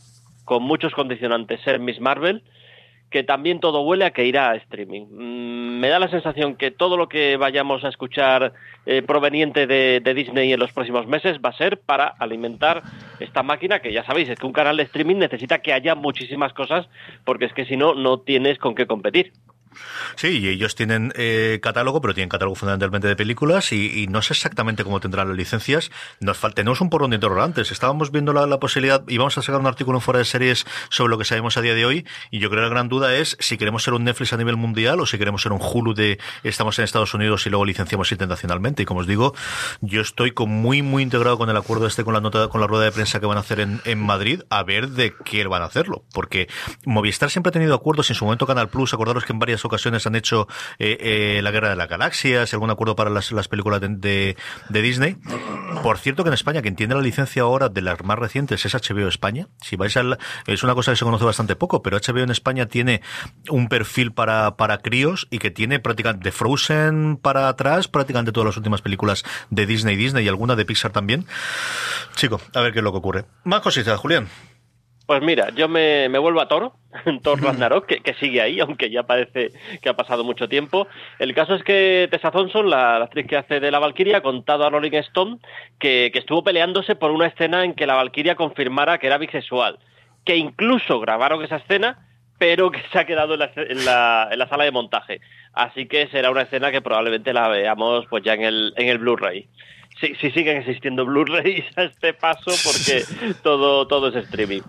[0.47, 2.43] con muchos condicionantes, ser Miss Marvel
[3.15, 5.07] que también todo huele a que irá a streaming.
[5.09, 8.55] Mm, me da la sensación que todo lo que vayamos a escuchar
[8.87, 12.83] eh, proveniente de, Disney en los próximos meses va a ser para alimentar
[13.21, 16.53] esta máquina que ya sabéis, es que un canal de streaming necesita que haya muchísimas
[16.55, 16.89] cosas
[17.25, 19.31] porque es que si no, no tienes con qué competir.
[20.17, 24.35] Sí, y ellos tienen eh, catálogo, pero tienen catálogo fundamentalmente de películas y, no sé
[24.35, 25.91] exactamente cómo tendrán las licencias.
[26.21, 27.73] Nos tenemos un porrón de interrogantes.
[27.73, 31.19] Estábamos viendo la, posibilidad y vamos a sacar un artículo fuera de series sobre lo
[31.19, 33.57] que sabemos a día de hoy y yo creo que la gran duda es si
[33.57, 36.79] queremos ser un Netflix a nivel mundial o si queremos ser un Hulu de estamos
[36.79, 38.83] en Estados Unidos y luego licenciamos internacionalmente.
[38.83, 39.35] Y como os digo,
[39.81, 42.67] yo estoy con muy, muy integrado con el acuerdo este con la nota, con la
[42.67, 45.63] rueda de prensa que van a hacer en, en Madrid a ver de qué van
[45.63, 46.05] a hacerlo.
[46.13, 46.49] Porque
[46.85, 50.07] Movistar siempre ha tenido acuerdos en su momento Canal Plus, acordaros que en varias ocasiones
[50.07, 50.49] han hecho
[50.79, 54.37] eh, eh, La Guerra de las Galaxias, algún acuerdo para las, las películas de, de,
[54.69, 55.17] de Disney.
[55.83, 58.75] Por cierto que en España quien tiene la licencia ahora de las más recientes es
[58.75, 59.49] HBO España.
[59.61, 62.67] Si vais al, es una cosa que se conoce bastante poco, pero HBO en España
[62.67, 63.03] tiene
[63.49, 68.47] un perfil para, para críos y que tiene prácticamente de Frozen para atrás, prácticamente todas
[68.47, 71.27] las últimas películas de Disney, Disney y alguna de Pixar también.
[72.17, 73.25] Chico, a ver qué es lo que ocurre.
[73.45, 74.29] Más cositas, Julián.
[75.07, 76.77] Pues mira, yo me, me vuelvo a Toro,
[77.23, 79.51] Thor Ragnarok, que, que, sigue ahí, aunque ya parece
[79.83, 80.87] que ha pasado mucho tiempo.
[81.19, 84.23] El caso es que Tessa Thompson, la, la actriz que hace de la Valkyria, ha
[84.23, 85.39] contado a Rolling Stone
[85.79, 89.79] que, que estuvo peleándose por una escena en que la Valkyria confirmara que era bisexual,
[90.25, 94.39] que incluso grabaron esa escena, pero que se ha quedado en la, en la, en
[94.39, 95.21] la sala de montaje.
[95.55, 98.99] Así que será una escena que probablemente la veamos pues ya en el, en el
[98.99, 99.47] Blu-ray.
[100.01, 103.05] Si, si, siguen existiendo Blu-rays a este paso porque
[103.43, 104.63] todo, todo es streaming.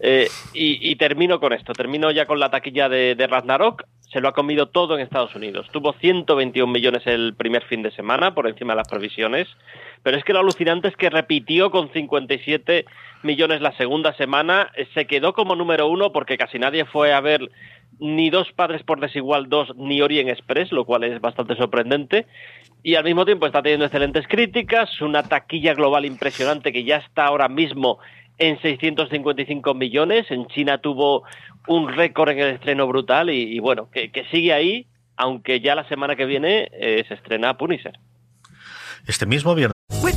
[0.00, 4.20] Eh, y, y, termino con esto, termino ya con la taquilla de, de, Ragnarok, se
[4.20, 5.68] lo ha comido todo en Estados Unidos.
[5.70, 9.48] Tuvo 121 millones el primer fin de semana, por encima de las previsiones,
[10.02, 12.86] pero es que lo alucinante es que repitió con 57
[13.22, 17.50] millones la segunda semana, se quedó como número uno porque casi nadie fue a ver
[18.00, 22.26] ni dos padres por desigual dos ni Orient Express, lo cual es bastante sorprendente.
[22.82, 27.26] Y al mismo tiempo está teniendo excelentes críticas, una taquilla global impresionante que ya está
[27.26, 27.98] ahora mismo
[28.38, 30.30] en 655 millones.
[30.30, 31.24] En China tuvo
[31.68, 34.86] un récord en el estreno brutal y, bueno, que, sigue ahí,
[35.16, 37.98] aunque ya la semana que viene eh, se estrena Punisher.
[39.06, 39.54] Este mismo.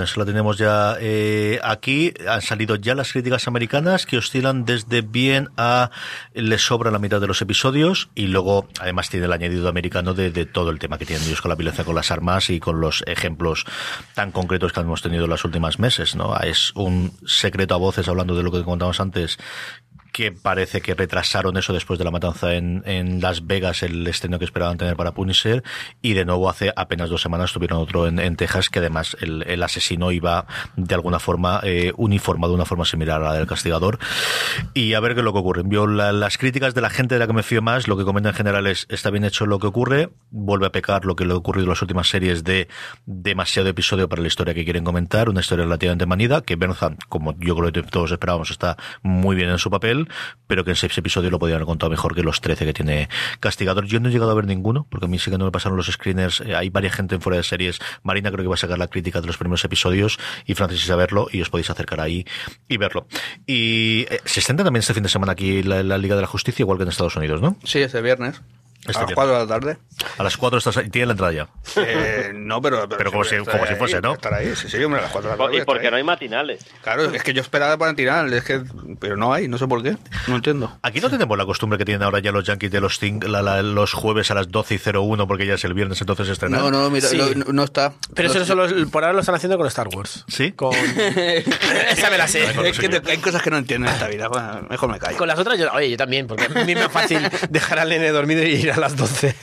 [0.00, 2.12] Eso lo tenemos ya eh, aquí.
[2.28, 5.90] Han salido ya las críticas americanas que oscilan desde bien a
[6.34, 10.30] les sobra la mitad de los episodios y luego además tiene el añadido americano de,
[10.30, 12.80] de, todo el tema que tienen ellos con la violencia con las armas y con
[12.80, 13.64] los ejemplos
[14.14, 16.16] tan concretos que hemos tenido en los últimos meses.
[16.16, 16.36] ¿no?
[16.38, 19.38] Es un secreto a voces hablando de lo que contamos antes
[20.12, 24.38] que parece que retrasaron eso después de la matanza en, en, Las Vegas, el estreno
[24.38, 25.62] que esperaban tener para Punisher,
[26.02, 29.42] y de nuevo hace apenas dos semanas tuvieron otro en, en Texas, que además el,
[29.46, 30.46] el, asesino iba
[30.76, 33.98] de alguna forma eh, uniformado de una forma similar a la del castigador.
[34.74, 35.62] Y a ver qué es lo que ocurre.
[35.66, 38.04] Yo la, las críticas de la gente de la que me fío más, lo que
[38.04, 41.24] comenta en general es, está bien hecho lo que ocurre, vuelve a pecar lo que
[41.24, 42.68] le ha ocurrido en las últimas series de
[43.06, 47.38] demasiado episodio para la historia que quieren comentar, una historia relativamente manida, que Bernhard, como
[47.38, 49.99] yo creo que todos esperábamos, está muy bien en su papel,
[50.46, 53.08] pero que en seis episodios lo podían haber contado mejor que los 13 que tiene
[53.40, 53.86] Castigador.
[53.86, 55.76] Yo no he llegado a ver ninguno, porque a mí sí que no me pasaron
[55.76, 56.40] los screeners.
[56.40, 57.78] Eh, hay varias gente en fuera de series.
[58.02, 60.96] Marina creo que va a sacar la crítica de los primeros episodios y Francis a
[60.96, 62.24] verlo y os podéis acercar ahí
[62.68, 63.06] y verlo.
[63.46, 66.26] Y eh, se extiende también este fin de semana aquí la, la, Liga de la
[66.26, 67.56] Justicia, igual que en Estados Unidos, ¿no?
[67.64, 68.40] Sí, este viernes.
[68.86, 69.78] Este a las 4 de la tarde.
[70.16, 71.48] A las 4 estás ahí, tiene la entrada ya.
[71.76, 72.88] Eh, no, pero.
[72.88, 74.14] Pero, pero como, si, como si fuese, ¿no?
[74.14, 75.58] Estar ahí, sí, sí, hombre, a las 4 de la tarde.
[75.58, 76.64] Y porque no hay matinales.
[76.82, 78.62] Claro, es que yo esperaba para matinales, es que.
[78.98, 79.96] Pero no hay, no sé por qué.
[80.28, 80.78] No entiendo.
[80.82, 83.42] Aquí no tenemos la costumbre que tienen ahora ya los Yankees de los, think, la,
[83.42, 86.60] la, los jueves a las 12 y 01 porque ya es el viernes, entonces estrenan.
[86.60, 87.18] No, no, mira, sí.
[87.36, 87.92] no, no, está.
[88.14, 90.24] Pero no eso solo, por ahora lo están haciendo con Star Wars.
[90.26, 90.52] ¿Sí?
[90.52, 90.74] Con.
[91.90, 92.44] Esa me la sé.
[92.66, 94.28] Es que te, hay cosas que no entiendo en esta vida.
[94.28, 95.18] Bueno, mejor me callo.
[95.18, 97.90] Con las otras, yo, oye, yo también, porque a mí me es fácil dejar al
[97.90, 99.34] nene dormido y ir a las 12.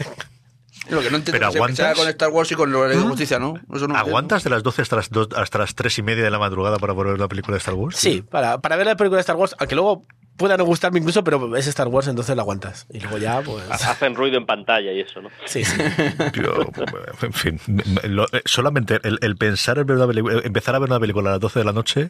[0.89, 3.01] Lo que no entiendo pero es aguantas que con Star Wars y con la ¿Ah?
[3.01, 3.55] justicia, ¿no?
[3.73, 6.31] Eso no ¿Aguantas de las 12 hasta las, 2, hasta las 3 y media de
[6.31, 7.97] la madrugada para ver la película de Star Wars?
[7.97, 10.05] Sí, para, para ver la película de Star Wars, aunque luego
[10.37, 12.85] pueda no gustarme incluso, pero es Star Wars, entonces la aguantas.
[12.91, 13.63] Y luego ya, pues...
[13.71, 15.29] Hacen ruido en pantalla y eso, ¿no?
[15.45, 15.77] Sí, sí.
[16.33, 16.55] Yo,
[17.21, 17.59] en fin,
[18.03, 21.33] lo, solamente el, el pensar en ver una película, empezar a ver una película a
[21.33, 22.09] las 12 de la noche...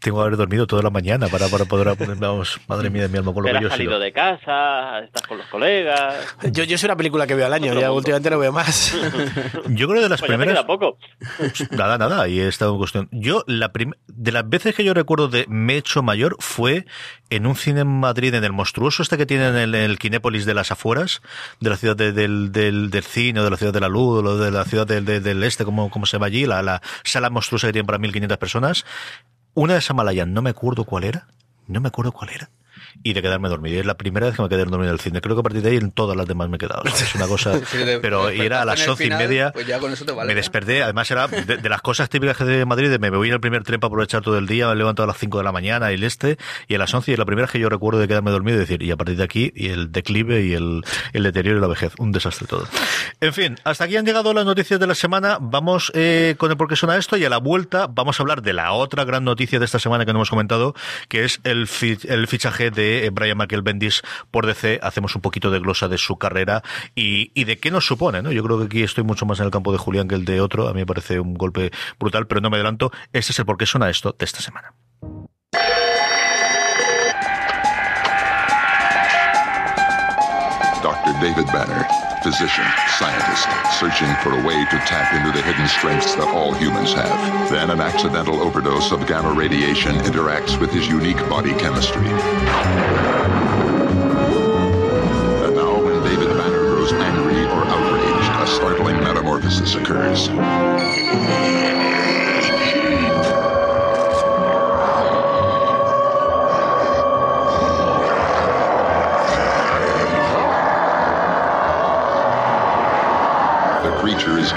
[0.00, 3.08] tengo que haber dormido toda la mañana para, para poder poner, vamos, madre mía de
[3.08, 3.98] mi alma con lo Pero que yo has salido sido.
[4.00, 6.36] de casa, estás con los colegas.
[6.52, 7.96] Yo, yo es una película que veo al año, Otro ya mundo.
[7.98, 8.96] últimamente no veo más.
[9.70, 10.54] Yo creo de las Pues ya te primeras.
[10.54, 10.98] queda poco.
[11.72, 13.08] Nada, nada, ahí he estado en cuestión.
[13.10, 16.86] Yo, la prim- de las veces que yo recuerdo de me he hecho mayor fue
[17.30, 19.98] en un cine en Madrid, en el monstruoso este que tienen en el, en el
[19.98, 21.20] Kinépolis de las afueras,
[21.60, 24.24] de la ciudad de- del, del, del cine, o de la ciudad de la luz,
[24.24, 27.30] o de la ciudad del, del- este, como, como se llama allí, la, la sala
[27.30, 28.84] monstruosa que tienen para 1500 personas.
[29.54, 31.26] Una de Samalayan, no me acuerdo cuál era,
[31.66, 32.48] no me acuerdo cuál era.
[33.02, 33.76] Y de quedarme dormido.
[33.76, 35.20] Y es la primera vez que me quedé dormido en el cine.
[35.20, 36.82] Creo que a partir de ahí en todas las demás me he quedado.
[36.84, 37.52] O sea, es una cosa.
[38.02, 39.50] Pero era a las once y media.
[39.52, 40.28] Pues ya con eso te vale.
[40.28, 40.38] Me ¿no?
[40.38, 43.34] desperté, además era de, de las cosas típicas que de Madrid, de me voy en
[43.34, 45.52] el primer tren para aprovechar todo el día, me levanto a las 5 de la
[45.52, 47.68] mañana y el este, y a las 11 y es la primera vez que yo
[47.68, 50.54] recuerdo de quedarme dormido y decir, y a partir de aquí, y el declive y
[50.54, 50.82] el,
[51.12, 52.66] el deterioro y la vejez, un desastre todo.
[53.20, 56.56] En fin, hasta aquí han llegado las noticias de la semana, vamos eh, con el
[56.56, 59.24] por qué suena esto y a la vuelta vamos a hablar de la otra gran
[59.24, 60.74] noticia de esta semana que no hemos comentado,
[61.08, 65.22] que es el, fi- el fichaje de eh, Brian Michael Bendis por DC, hacemos un
[65.22, 66.62] poquito de glosa de su carrera
[66.94, 68.32] y, de qué nos supone, ¿no?
[68.32, 70.40] Yo creo que aquí estoy mucho más en el campo de Julián que el de
[70.40, 73.46] otro, a mí me parece un golpe brutal, pero no me adelanto, este es el
[73.46, 74.74] por qué suena esto de esta semana.
[80.82, 81.12] Dr.
[81.20, 81.86] David Banner,
[82.28, 82.64] physician,
[82.98, 83.48] scientist,
[83.80, 87.48] searching for a way to tap into the hidden strengths that all humans have.
[87.48, 92.06] Then an accidental overdose of gamma radiation interacts with his unique body chemistry.
[95.46, 100.28] And now, when David Banner grows angry or outraged, a startling metamorphosis occurs.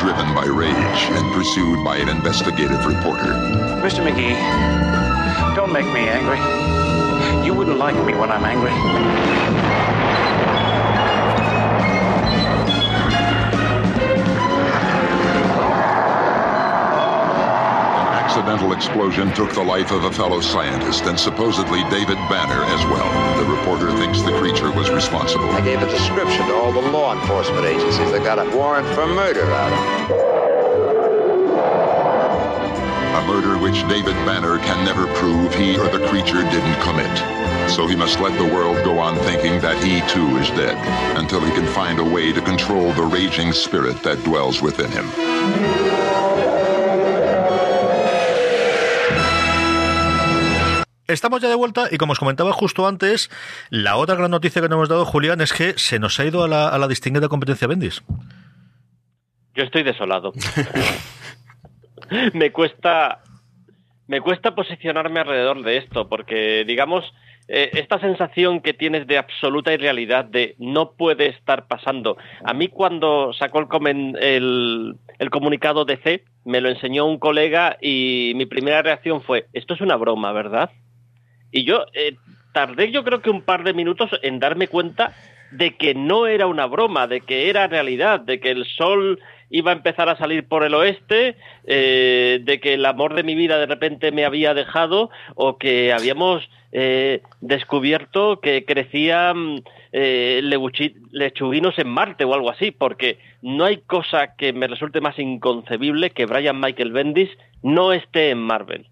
[0.02, 0.74] Driven by rage
[1.12, 3.34] and pursued by an investigative reporter.
[3.86, 4.02] Mr.
[4.04, 4.36] McGee,
[5.56, 6.40] don't make me angry.
[7.46, 8.72] You wouldn't like me when I'm angry.
[18.32, 23.44] Accidental explosion took the life of a fellow scientist and supposedly David Banner as well.
[23.44, 25.50] The reporter thinks the creature was responsible.
[25.50, 28.10] I gave a description to all the law enforcement agencies.
[28.10, 30.16] They got a warrant for murder out of him.
[33.20, 37.12] A murder which David Banner can never prove he or the creature didn't commit.
[37.70, 40.78] So he must let the world go on thinking that he too is dead
[41.18, 46.01] until he can find a way to control the raging spirit that dwells within him.
[51.14, 53.30] Estamos ya de vuelta y como os comentaba justo antes,
[53.70, 56.44] la otra gran noticia que nos hemos dado, Julián, es que se nos ha ido
[56.44, 58.04] a la, a la distinguida competencia Bendis.
[59.56, 60.32] Yo estoy desolado.
[62.34, 63.20] me cuesta
[64.08, 67.06] me cuesta posicionarme alrededor de esto porque digamos
[67.48, 72.18] eh, esta sensación que tienes de absoluta irrealidad de no puede estar pasando.
[72.44, 77.20] A mí cuando sacó el, comen- el, el comunicado de C me lo enseñó un
[77.20, 80.72] colega y mi primera reacción fue esto es una broma, ¿verdad?
[81.52, 82.16] Y yo eh,
[82.54, 85.14] tardé yo creo que un par de minutos en darme cuenta
[85.52, 89.72] de que no era una broma, de que era realidad, de que el sol iba
[89.72, 91.36] a empezar a salir por el oeste,
[91.66, 95.92] eh, de que el amor de mi vida de repente me había dejado o que
[95.92, 99.62] habíamos eh, descubierto que crecían
[99.92, 100.42] eh,
[101.12, 106.12] lechuguinos en Marte o algo así, porque no hay cosa que me resulte más inconcebible
[106.12, 107.30] que Brian Michael Bendis
[107.62, 108.88] no esté en Marvel.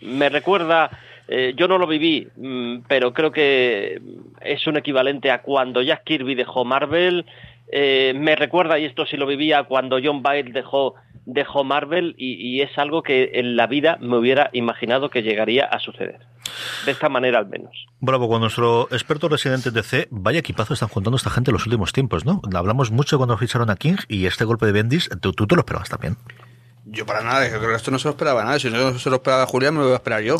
[0.00, 0.90] Me recuerda,
[1.28, 4.00] eh, yo no lo viví, mm, pero creo que
[4.40, 7.24] es un equivalente a cuando Jack Kirby dejó Marvel.
[7.72, 12.60] Eh, me recuerda, y esto sí lo vivía, cuando John Byrne dejó, dejó Marvel, y,
[12.60, 16.20] es algo que en la vida me hubiera imaginado que llegaría a suceder.
[16.84, 17.86] De esta manera al menos.
[18.00, 21.64] Bravo, con nuestro experto residente de C, vaya equipazo están juntando esta gente en los
[21.64, 22.42] últimos tiempos, ¿no?
[22.54, 25.62] Hablamos mucho cuando ficharon a King y este golpe de Bendis, tú, tú te lo
[25.62, 26.16] esperabas también.
[26.94, 28.58] Yo para nada, creo que esto no se lo esperaba nada.
[28.58, 30.38] Si no se lo esperaba Julián, me lo voy a esperar yo.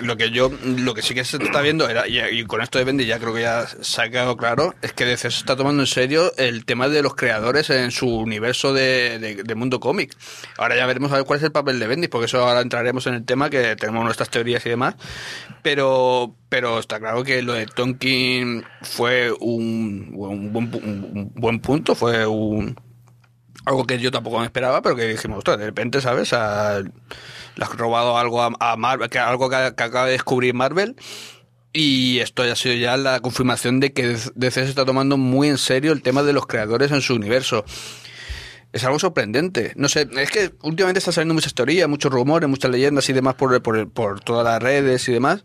[0.00, 2.84] Lo que yo, lo que sí que se está viendo, era, y, con esto de
[2.84, 5.82] Bendy ya creo que ya se ha quedado claro, es que DC se está tomando
[5.82, 10.16] en serio el tema de los creadores en su universo de, mundo cómic.
[10.56, 13.08] Ahora ya veremos a ver cuál es el papel de Bendy, porque eso ahora entraremos
[13.08, 14.94] en el tema, que tenemos nuestras teorías y demás.
[15.62, 22.24] Pero, pero está claro que lo de Tonkin fue un, buen, un buen punto, fue
[22.24, 22.76] un
[23.64, 26.32] algo que yo tampoco me esperaba, pero que dijimos, de repente, ¿sabes?
[26.32, 30.96] A- le has robado algo a, Marvel, que, algo que, acaba de descubrir Marvel.
[31.72, 35.48] Y esto ya ha sido ya la confirmación de que DC se está tomando muy
[35.48, 37.64] en serio el tema de los creadores en su universo.
[38.72, 39.72] es algo sorprendente.
[39.76, 43.34] No sé, es que últimamente están saliendo muchas teorías, muchos rumores, muchas leyendas y demás
[43.34, 45.44] por, por, por todas las redes y demás.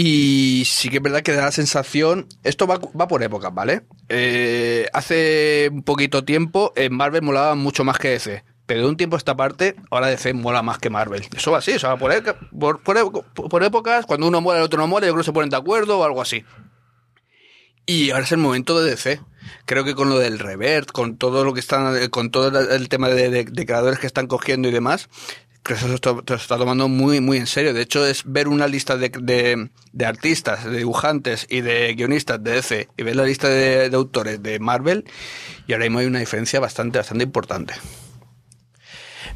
[0.00, 3.82] Y sí que es verdad que da la sensación, esto va, va por épocas, ¿vale?
[4.08, 8.44] Eh, hace un poquito tiempo en Marvel molaba mucho más que DC.
[8.66, 11.26] Pero de un tiempo a esta parte, ahora DC mola más que Marvel.
[11.36, 12.22] Eso va así, o sea, por, e-
[12.56, 15.32] por, por- por épocas, cuando uno muere, el otro no muere, yo creo que se
[15.32, 16.44] ponen de acuerdo o algo así.
[17.84, 19.20] Y ahora es el momento de DC.
[19.64, 23.08] Creo que con lo del revert, con todo lo que están, con todo el- tema
[23.08, 25.08] de, de- de creadores que están cogiendo y demás,
[25.68, 27.74] que eso se está, tomando muy, muy en serio.
[27.74, 32.42] De hecho, es ver una lista de, de- de artistas, de dibujantes y de guionistas
[32.42, 35.04] de DC y ver la lista de, de autores de Marvel
[35.66, 37.74] y ahora mismo hay una diferencia bastante, bastante importante.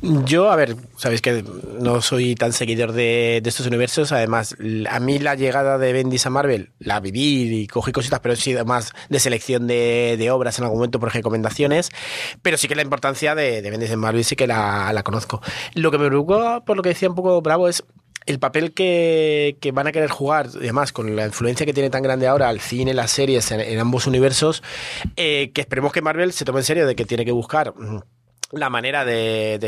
[0.02, 1.44] Yo, a ver, sabéis que
[1.80, 4.10] no soy tan seguidor de, estos universos.
[4.10, 4.56] Además,
[4.90, 8.36] a mí la llegada de Bendis a Marvel la viví y cogí cositas, pero he
[8.36, 11.90] sido más de selección de, obras en algún momento por recomendaciones.
[12.42, 15.40] Pero sí que la importancia de, Bendis en Marvel sí que la, conozco.
[15.74, 17.84] Lo que me preocupa, por lo que decía un poco Bravo, es
[18.26, 22.26] el papel que, van a querer jugar, además con la influencia que tiene tan grande
[22.26, 24.64] ahora el cine, las series en, en ambos universos,
[25.14, 28.00] eh, que esperemos que Marvel se tome en serio de que tiene que buscar mm,
[28.52, 29.58] la manera de,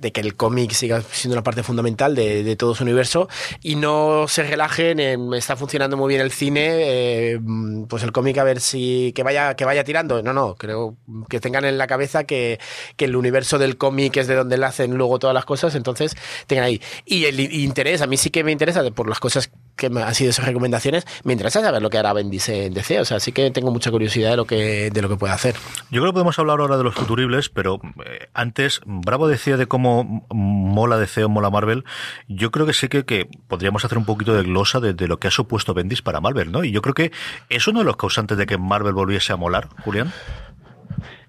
[0.00, 3.28] de- que el cómic siga siendo una parte fundamental de, todo su universo
[3.62, 7.40] y no se relajen en está funcionando muy bien el cine eh,
[7.88, 10.22] pues el cómic a ver si que vaya que vaya tirando.
[10.22, 10.96] No no creo
[11.28, 12.58] que tengan en la cabeza que,
[12.96, 16.16] que el universo del cómic es de donde le hacen luego todas las cosas entonces
[16.46, 16.80] tengan ahí.
[17.04, 20.14] Y el interés a mí sí que me interesa por las cosas que me han
[20.14, 23.32] sido esas recomendaciones me interesa saber lo que hará Bendis en DC o sea sí
[23.32, 25.54] que tengo mucha curiosidad de lo que de lo que puede hacer
[25.90, 29.66] Yo creo que podemos hablar ahora de los futuribles, pero eh, antes, Bravo decía de
[29.66, 31.84] cómo mola DC o mola Marvel.
[32.28, 35.18] Yo creo que sí que, que podríamos hacer un poquito de glosa de, de lo
[35.18, 36.64] que ha supuesto Bendis para Marvel, ¿no?
[36.64, 37.12] Y yo creo que
[37.48, 40.12] es uno de los causantes de que Marvel volviese a molar, Julián.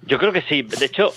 [0.04, 0.62] Yo creo que sí.
[0.62, 1.12] De hecho,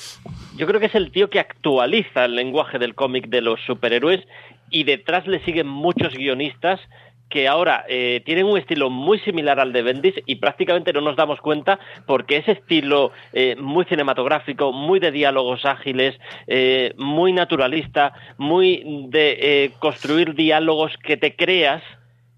[0.56, 4.26] yo creo que es el tío que actualiza el lenguaje del cómic de los superhéroes
[4.70, 6.80] y detrás le siguen muchos guionistas
[7.30, 11.16] que ahora eh, tienen un estilo muy similar al de Bendis y prácticamente no nos
[11.16, 16.18] damos cuenta porque ese estilo eh, muy cinematográfico, muy de diálogos ágiles,
[16.48, 21.82] eh, muy naturalista, muy de eh, construir diálogos que te creas,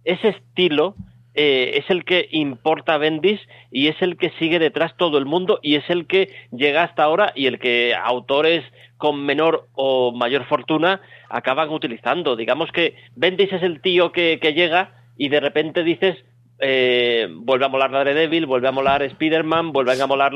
[0.04, 0.94] ese estilo
[1.34, 3.40] eh, es el que importa a Bendis
[3.70, 7.04] y es el que sigue detrás todo el mundo y es el que llega hasta
[7.04, 8.64] ahora y el que autores
[9.02, 12.36] con menor o mayor fortuna acaban utilizando.
[12.36, 16.24] Digamos que Bendis es el tío que, llega y de repente dices
[16.60, 20.32] eh, vuelve a molar Daredevil, vuelve a molar Spider-Man, vuelven a molar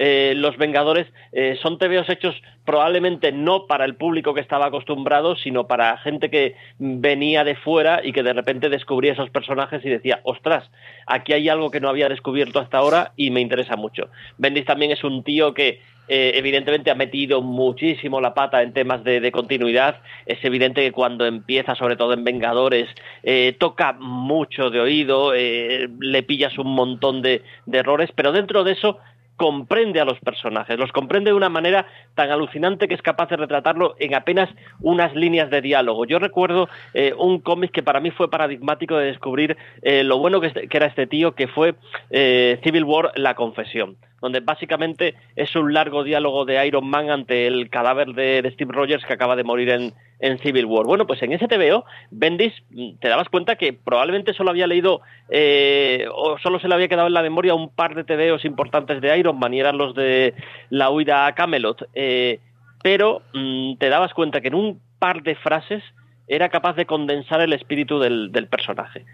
[0.00, 1.06] eh, Los Vengadores.
[1.30, 2.34] Eh, son TVOs hechos
[2.68, 8.02] probablemente no para el público que estaba acostumbrado, sino para gente que venía de fuera
[8.04, 10.70] y que de repente descubría esos personajes y decía, ostras,
[11.06, 14.10] aquí hay algo que no había descubierto hasta ahora y me interesa mucho.
[14.36, 19.02] Bendis también es un tío que eh, evidentemente ha metido muchísimo la pata en temas
[19.02, 20.02] de, continuidad.
[20.26, 22.90] Es evidente que cuando empieza, sobre todo en Vengadores,
[23.22, 27.42] eh, toca mucho de oído, eh, le pillas un montón de
[27.72, 28.98] errores, pero dentro de eso
[29.38, 33.36] comprende a los personajes, los comprende de una manera tan alucinante que es capaz de
[33.36, 36.04] retratarlo en apenas unas líneas de diálogo.
[36.04, 40.40] Yo recuerdo eh, un cómic que para mí fue paradigmático de descubrir eh, lo bueno
[40.40, 41.76] que, era este tío, que fue
[42.10, 47.46] eh, Civil War, La Confesión donde básicamente es un largo diálogo de Iron Man ante
[47.46, 50.84] el cadáver de Steve Rogers que acaba de morir en, en Civil War.
[50.84, 55.00] Bueno, pues en ese TVO, Bendis, mm, te dabas cuenta que probablemente solo había leído
[55.30, 59.00] eh, o solo se le había quedado en la memoria un par de TVOs importantes
[59.00, 60.34] de Iron Man y eran los de
[60.70, 61.88] la huida a Camelot.
[61.94, 62.40] Eh,
[62.82, 65.82] pero mm, te dabas cuenta que en un par de frases
[66.26, 69.04] era capaz de condensar el espíritu del, del personaje.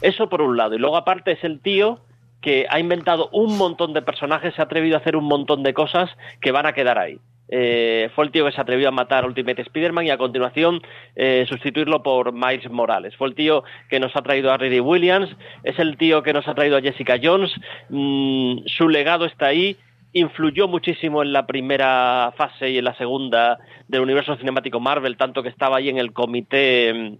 [0.00, 0.74] Eso por un lado.
[0.74, 2.00] Y luego aparte es el tío
[2.40, 5.74] que ha inventado un montón de personajes, se ha atrevido a hacer un montón de
[5.74, 7.18] cosas que van a quedar ahí.
[7.48, 10.80] Eh, fue el tío que se atrevió a matar a Ultimate Spider-Man y a continuación
[11.16, 13.16] eh, sustituirlo por Miles Morales.
[13.16, 15.30] Fue el tío que nos ha traído a Riri Williams,
[15.64, 17.52] es el tío que nos ha traído a Jessica Jones.
[17.88, 19.76] Mm, su legado está ahí,
[20.12, 25.42] influyó muchísimo en la primera fase y en la segunda del universo cinemático Marvel, tanto
[25.42, 27.18] que estaba ahí en el comité mm,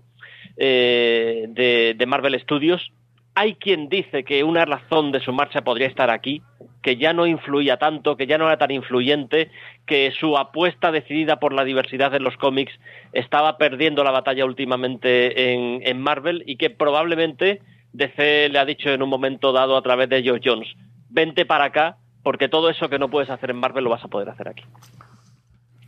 [0.59, 2.93] eh, de, de Marvel Studios.
[3.41, 6.43] Hay quien dice que una razón de su marcha podría estar aquí,
[6.83, 9.53] que ya no influía tanto, que ya no era tan influyente,
[9.87, 12.73] que su apuesta decidida por la diversidad en los cómics
[13.13, 17.63] estaba perdiendo la batalla últimamente en, Marvel y que probablemente
[17.93, 20.75] DC le ha dicho en un momento dado a través de Joe Jones,
[21.09, 24.09] vente para acá porque todo eso que no puedes hacer en Marvel lo vas a
[24.09, 24.65] poder hacer aquí.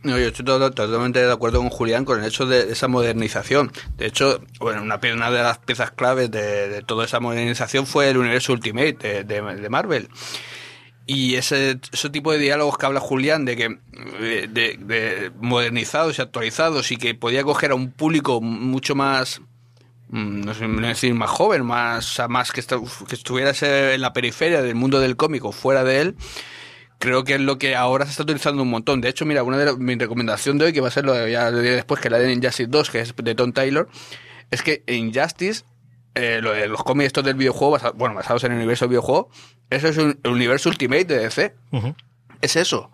[0.03, 3.71] No, yo estoy totalmente de acuerdo con Julián con el hecho de esa modernización.
[3.97, 8.09] De hecho, bueno, una, una de las piezas claves de, de toda esa modernización fue
[8.09, 10.09] el universo Ultimate de, de- Marvel.
[11.05, 13.77] Y ese, ese tipo de diálogos que habla Julián, de que
[14.19, 19.41] de, de- de modernizados y actualizados, y que podía coger a un público mucho más,
[20.09, 23.51] mm, no sé decir más joven, más, más que, estu- que estuviera
[23.93, 26.15] en la periferia del mundo del cómic o fuera de él,
[27.01, 29.01] creo que es lo que ahora se está utilizando un montón.
[29.01, 31.13] De hecho, mira, una de las- mi recomendación de hoy, que va a ser lo
[31.13, 33.89] de, ya lo diré después, que la de Injustice 2, que es de Tom Taylor,
[34.51, 35.63] es que Injustice,
[36.15, 38.89] eh, lo de los cómics estos del videojuego, basa- bueno, basados en el universo del
[38.91, 39.29] videojuego,
[39.69, 41.55] eso es un, el universo Ultimate de DC.
[42.41, 42.91] Es eso.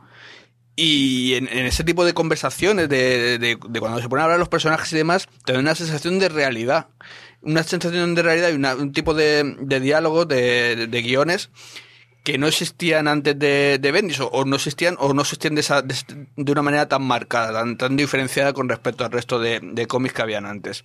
[0.76, 4.40] Y en, en ese tipo de conversaciones, de, de- de cuando se ponen a hablar
[4.40, 6.88] los personajes y demás, te da una sensación de realidad.
[7.42, 11.50] Una sensación de realidad y una- un tipo de, de diálogo, de guiones
[12.28, 15.62] que no existían antes de, de Bendis, o, o no existían, o no existían de,
[15.62, 15.96] esa- de,
[16.36, 20.14] de una manera tan marcada, tan, tan diferenciada con respecto al resto de, de cómics
[20.14, 20.84] que habían antes.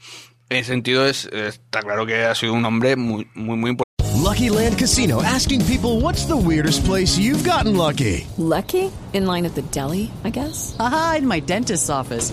[0.49, 3.82] En ese sentido, es, está claro que ha sido un hombre muy, muy, muy importante.
[4.22, 8.24] Lucky Land Casino asking people what's the weirdest place you've gotten lucky?
[8.38, 8.88] Lucky?
[9.12, 10.76] In line at the deli, I guess?
[10.78, 12.32] Aha, in my dentist's office.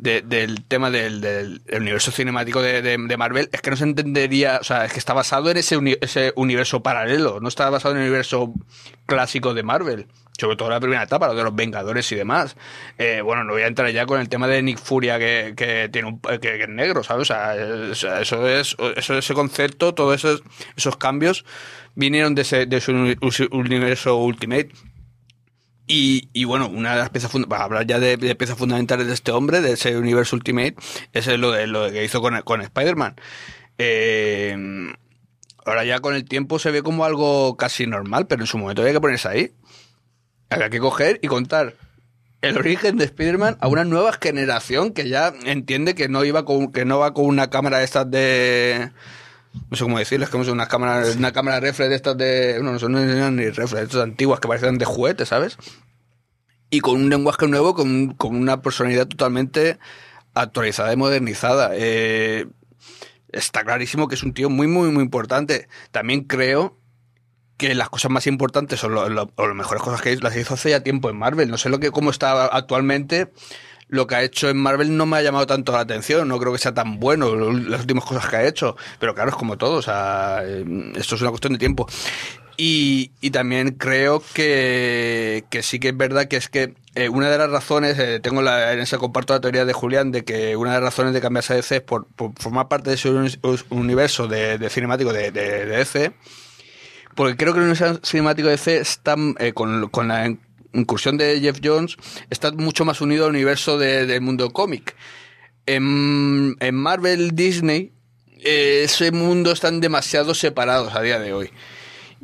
[0.00, 4.58] de- del tema del, del- universo cinemático de, de- Marvel es que no se entendería,
[4.60, 8.00] o sea, es que está basado en ese, ese universo paralelo, no está basado en
[8.00, 8.52] el universo
[9.06, 10.06] clásico de Marvel,
[10.38, 12.56] sobre todo la primera etapa, lo de los Vengadores y demás.
[12.96, 15.90] Eh, bueno, no voy a entrar ya con el tema de Nick Furia que, que
[15.92, 17.22] tiene un, que, que es negro, ¿sabes?
[17.30, 20.42] O sea, eso es, ese concepto, todos esos,
[20.76, 21.44] esos cambios
[21.94, 23.16] vinieron de ese, de uni-
[23.50, 24.70] universo Ultimate.
[25.92, 29.32] Y, y bueno, una de las piezas para hablar ya de, piezas fundamentales de este
[29.32, 30.76] hombre, de ese universo Ultimate,
[31.12, 33.16] es lo de lo que hizo con, con Spider-Man.
[33.76, 34.56] Eh,
[35.64, 38.82] ahora ya con el tiempo se ve como algo casi normal, pero en su momento
[38.82, 39.52] había que ponerse ahí.
[40.48, 41.74] Había que coger y contar
[42.40, 46.84] el origen de Spider-Man a una nueva generación que ya entiende que no iba que
[46.84, 48.92] no va con una cámara de estas de
[49.70, 52.58] no sé cómo decirles, que una cámara, una cámara reflex de estas de.
[52.62, 52.92] No, no son
[53.36, 55.56] ni reflex, estas antiguas que parecían de juguete, ¿sabes?
[56.70, 59.78] Y con un lenguaje nuevo, con, con una personalidad totalmente
[60.34, 61.70] actualizada y modernizada.
[61.74, 62.46] Eh,
[63.32, 65.68] está clarísimo que es un tío muy, muy, muy importante.
[65.90, 66.76] También creo
[67.56, 70.54] que las cosas más importantes son lo- lo- o las mejores cosas que las hizo
[70.54, 71.50] hace ya tiempo en Marvel.
[71.50, 73.32] No sé lo que cómo está actualmente.
[73.90, 76.26] Lo que ha hecho en Marvel no me ha llamado tanto la atención.
[76.28, 78.76] No creo que sea tan bueno las últimas cosas que ha hecho.
[78.98, 79.80] Pero claro, es como todo.
[79.80, 81.86] Eh, esto es una cuestión de tiempo.
[82.62, 87.50] Y, también creo que, sí que es verdad que es que eh, una de las
[87.50, 90.76] razones, eh, tengo la, en ese comparto la teoría de Julián, de que una de
[90.80, 93.38] las razones de cambiarse a DC es por, formar parte de ese uni-
[93.70, 96.12] universo de, de cinemático de, de, de DC.
[97.14, 100.26] Porque creo que el universo cinemático de DC está, eh, con, con la
[100.72, 101.96] incursión de Jeff Jones,
[102.30, 104.94] está mucho más unido al universo de- del mundo cómic.
[105.66, 107.92] En, en Marvel, Disney,
[108.42, 111.50] ese mundo están demasiado separados a día de hoy.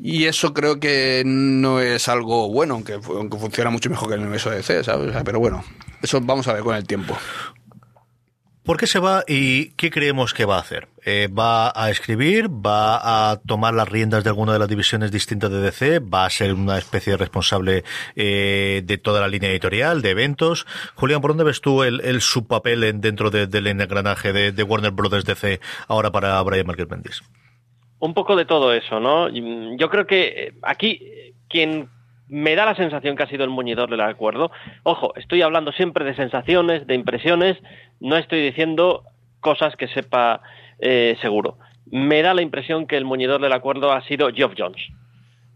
[0.02, 4.20] Y eso creo que no es algo bueno, aunque, aunque funciona mucho mejor que el
[4.20, 5.14] universo de DC, ¿sabes?
[5.24, 5.64] Pero bueno,
[6.02, 7.16] eso vamos a ver con el tiempo.
[8.66, 10.88] ¿Por qué se va y qué creemos que va a hacer?
[11.04, 12.48] Eh, ¿Va a escribir?
[12.50, 16.00] ¿Va a tomar las riendas de alguna de las divisiones distintas de DC?
[16.00, 17.84] ¿Va a ser una especie de responsable
[18.16, 20.66] eh, de toda la línea editorial, de eventos?
[20.96, 24.90] Julián, ¿por dónde ves tú el, el papel en- dentro de- del engranaje de, Warner
[24.90, 27.22] Brothers DC ahora para Brian Michael Bendis?
[27.98, 29.28] un poco de todo eso, ¿no?
[29.30, 31.00] Y, Yo creo que eh, aquí
[31.48, 31.88] quien
[32.28, 34.50] me da la sensación que ha sido el muñidor del acuerdo,
[34.82, 37.56] ojo, estoy hablando siempre de sensaciones, de impresiones,
[38.00, 39.02] no estoy diciendo
[39.40, 40.40] cosas que sepa
[40.78, 41.58] eh, seguro.
[41.90, 44.82] Me da la impresión que el muñidor del acuerdo ha sido Geoff Jones.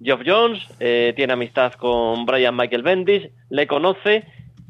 [0.03, 4.25] Geoff Jones eh, tiene amistad con Brian Michael Bendis, le conoce,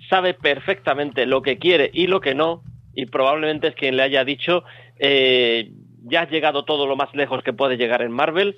[0.08, 2.62] sabe perfectamente lo que quiere y lo que no,
[2.94, 4.64] y probablemente es quien le haya dicho,
[4.98, 5.70] eh,
[6.02, 8.56] ya has llegado todo lo más lejos que puede llegar en Marvel.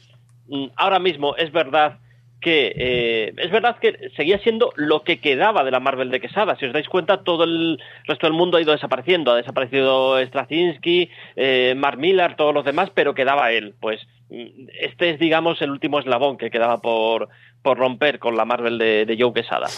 [0.49, 1.99] Mm, Ahora mismo es verdad
[2.43, 6.57] que eh, es verdad que seguía siendo lo que quedaba de la Marvel de Quesada.
[6.57, 9.30] Si os dais cuenta, todo el resto del mundo ha ido desapareciendo.
[9.30, 13.74] Ha desaparecido Straczynski, eh, Mark Millar, todos los demás, pero quedaba él.
[13.80, 17.28] Pues mm, este es, digamos, el último eslabón que quedaba por,
[17.62, 19.68] por romper con la Marvel de, Joe Quesada.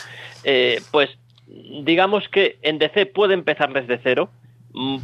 [0.43, 1.11] Eh, pues
[1.47, 4.31] digamos que en DC puede empezar desde cero.
[4.73, 4.97] Mm,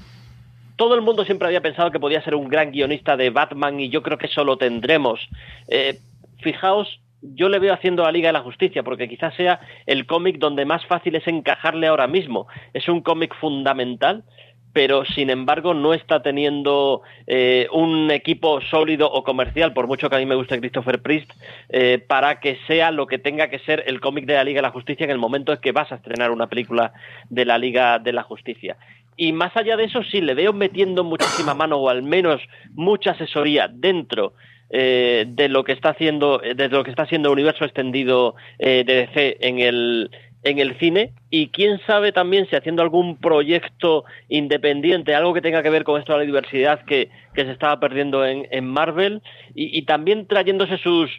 [0.76, 3.90] todo el mundo siempre había pensado que podía ser un gran guionista de Batman y
[3.90, 5.20] yo creo que eso lo tendremos.
[5.68, 5.98] Eh,
[6.38, 10.38] fijaos, yo le veo haciendo la Liga de la Justicia porque quizás sea el cómic
[10.38, 12.46] donde más fácil es encajarle ahora mismo.
[12.72, 14.24] Es un cómic fundamental
[14.72, 20.16] pero sin embargo no está teniendo eh, un equipo sólido o comercial, por mucho que
[20.16, 21.30] a mí me guste Christopher Priest,
[21.68, 24.68] eh, para que sea lo que tenga que ser el cómic de la Liga de
[24.68, 26.92] la Justicia en el momento en que vas a estrenar una película
[27.28, 28.76] de la Liga de la Justicia.
[29.16, 32.40] Y más allá de eso, sí, le veo metiendo muchísima mano o al menos
[32.72, 34.34] mucha asesoría dentro
[34.70, 39.38] eh, de lo que está haciendo, de lo que está haciendo universo extendido de DC
[39.40, 40.10] en el
[40.42, 41.12] en el cine.
[41.30, 45.98] Y quién sabe también si haciendo algún proyecto independiente, algo que tenga que ver con
[45.98, 49.22] esto de la diversidad que, que se estaba perdiendo en, en Marvel
[49.54, 51.10] y, también trayéndose sus,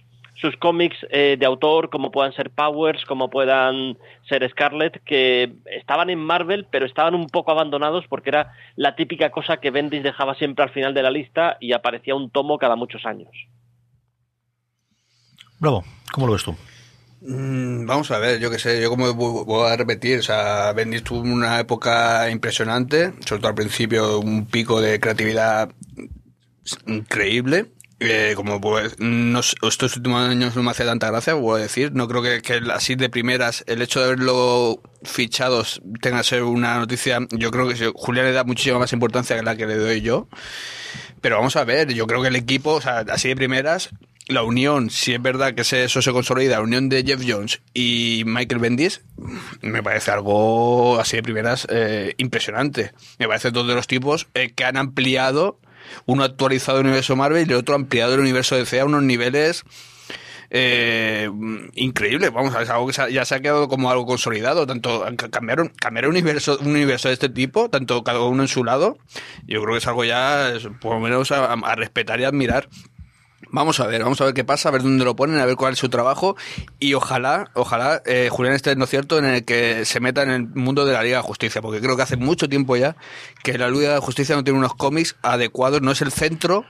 [0.42, 6.10] sus cómics eh, de autor como puedan ser Powers, como puedan ser Scarlet, que estaban
[6.10, 10.36] en Marvel pero estaban un poco abandonados porque era la típica cosa que Bendis dejaba
[10.36, 13.30] siempre al final de la lista y aparecía un tomo cada muchos años.
[15.60, 16.56] Bravo, ¿cómo lo ves tú?
[17.22, 21.04] Mm, vamos a ver, yo qué sé, yo como voy a repetir, o sea, Bendis
[21.04, 25.70] tuvo una época impresionante, sobre todo al principio un pico de creatividad
[26.88, 27.68] increíble.
[28.04, 31.92] Eh, como pues, no, estos últimos años no me hace tanta gracia, a decir.
[31.94, 36.44] No creo que, que, así de primeras el hecho de haberlo fichados tenga que ser
[36.44, 37.20] una noticia.
[37.30, 40.28] Yo creo que Julián le da muchísima más importancia que la que le doy yo.
[41.22, 43.92] Pero vamos a ver, yo creo que el equipo, o sea, así de primeras,
[44.28, 48.24] la unión, si es verdad que eso se consolida, la unión de Jeff Jones y
[48.26, 49.02] Michael Bendis,
[49.62, 52.94] me parece algo así de primeras eh, impresionante.
[53.20, 55.60] Me parece dos de los tipos eh, que han ampliado,
[56.06, 59.64] uno actualizado el universo Marvel y el otro ampliado el universo DC a unos niveles
[60.54, 61.30] eh,
[61.76, 62.32] increíbles.
[62.32, 64.68] Vamos, es algo que ya se ha quedado como algo consolidado.
[64.68, 68.64] Tanto cambiaron, cambiar un universo, un universo de este tipo, tanto cada uno en su
[68.64, 68.98] lado,
[69.46, 72.68] yo creo que es algo ya, por lo menos, a respetar y admirar.
[73.54, 75.58] Vamos a ver, vamos a ver qué pasa, a ver dónde lo ponen, a ver
[75.58, 76.38] cuál es su trabajo.
[76.80, 80.48] Y ojalá, ojalá eh, Julián esté en cierto en el que se meta en el
[80.48, 82.96] mundo de la Liga de Justicia, porque creo que hace mucho tiempo ya
[83.44, 86.66] que la Liga de Justicia no tiene unos cómics adecuados, no es el centro,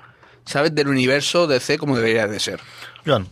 [0.45, 2.59] ¿sabes?, del universo DC como debería de ser.
[3.05, 3.27] John.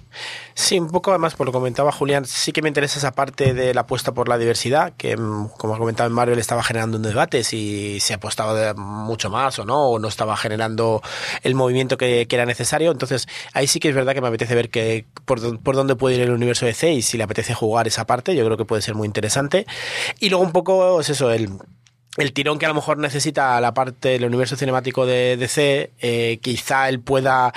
[0.56, 3.54] Sí, un poco además, por lo que comentaba Julián, sí que me interesa esa parte
[3.54, 6.98] de la apuesta por la diversidad, que mm, como has comentado en Marvel estaba generando
[6.98, 11.02] un debate si se apostaba mucho más o no, o no estaba generando
[11.44, 12.92] el movimiento que, que, era necesario.
[12.92, 16.16] Entonces, ahí sí que es verdad que me apetece ver que por, por dónde puede
[16.16, 18.66] ir el universo de C y si le apetece jugar esa parte, yo creo que
[18.66, 19.66] puede ser muy interesante.
[20.20, 21.52] Y luego un poco es eso, el
[22.18, 26.40] el tirón que a lo mejor necesita la parte del universo cinemático de DC, eh,
[26.42, 27.54] quizá él pueda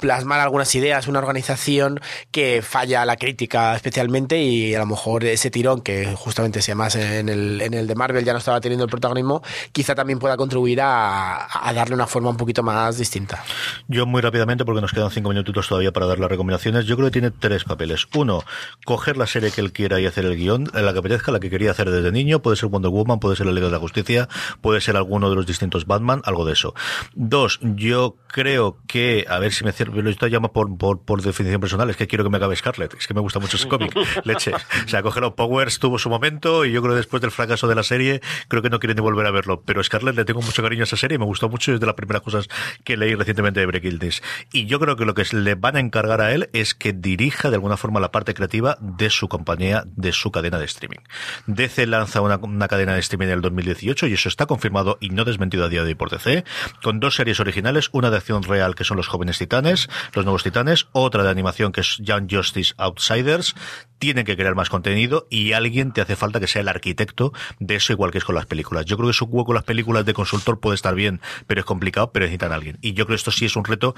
[0.00, 2.00] plasmar algunas ideas, una organización
[2.30, 6.72] que falla a la crítica especialmente y a lo mejor ese tirón que justamente si
[6.72, 10.18] además en el, en el de Marvel ya no estaba teniendo el protagonismo, quizá también
[10.18, 13.44] pueda contribuir a, darle una forma un poquito más distinta.
[13.86, 17.08] Yo muy rápidamente, porque nos quedan cinco minutitos todavía para dar las recomendaciones, yo creo
[17.08, 18.08] que tiene tres papeles.
[18.14, 18.42] Uno,
[18.84, 21.50] coger la serie que él quiera y hacer el guion, la que apetezca, la que
[21.50, 24.28] quería hacer desde niño, puede ser Wonder Woman, puede ser la Liga de la Justicia,
[24.60, 26.74] puede ser alguno de los distintos Batman, algo de eso.
[27.14, 31.22] Dos, yo creo que, a ver si me cierro, lo estoy llamando por, por, por,
[31.22, 33.68] definición personal, es que quiero que me acabe Scarlett, es que me gusta mucho ese
[33.68, 34.52] cómic, leche.
[34.54, 37.74] O sea, cogerlo, Powers tuvo su momento y yo creo que después del fracaso de
[37.74, 40.62] la serie, creo que no quieren ni volver a verlo, pero Scarlett le tengo mucho
[40.62, 42.48] cariño a esa serie y me gustó mucho desde las primeras cosas
[42.84, 44.22] que leí recientemente de Breakildis.
[44.52, 47.50] Y yo creo que lo que le van a encargar a él es que dirija
[47.50, 51.00] de alguna forma la parte creativa de su compañía, de su cadena de streaming.
[51.46, 55.10] DC lanza una, una cadena de streaming en el 2018 y eso está confirmado y
[55.10, 56.44] no desmentido a día de hoy por DC,
[56.82, 60.42] con dos series originales, una de acción real que son los jóvenes titanes, los nuevos
[60.42, 63.54] titanes, otra de animación que es Young Justice Outsiders,
[63.98, 67.76] tienen que crear más contenido y alguien te hace falta que sea el arquitecto de
[67.76, 68.84] eso igual que es con las películas.
[68.84, 72.12] Yo creo que su hueco las películas de consultor puede estar bien, pero es complicado,
[72.12, 72.78] pero necesitan a alguien.
[72.80, 73.94] Y yo creo que esto sí es un reto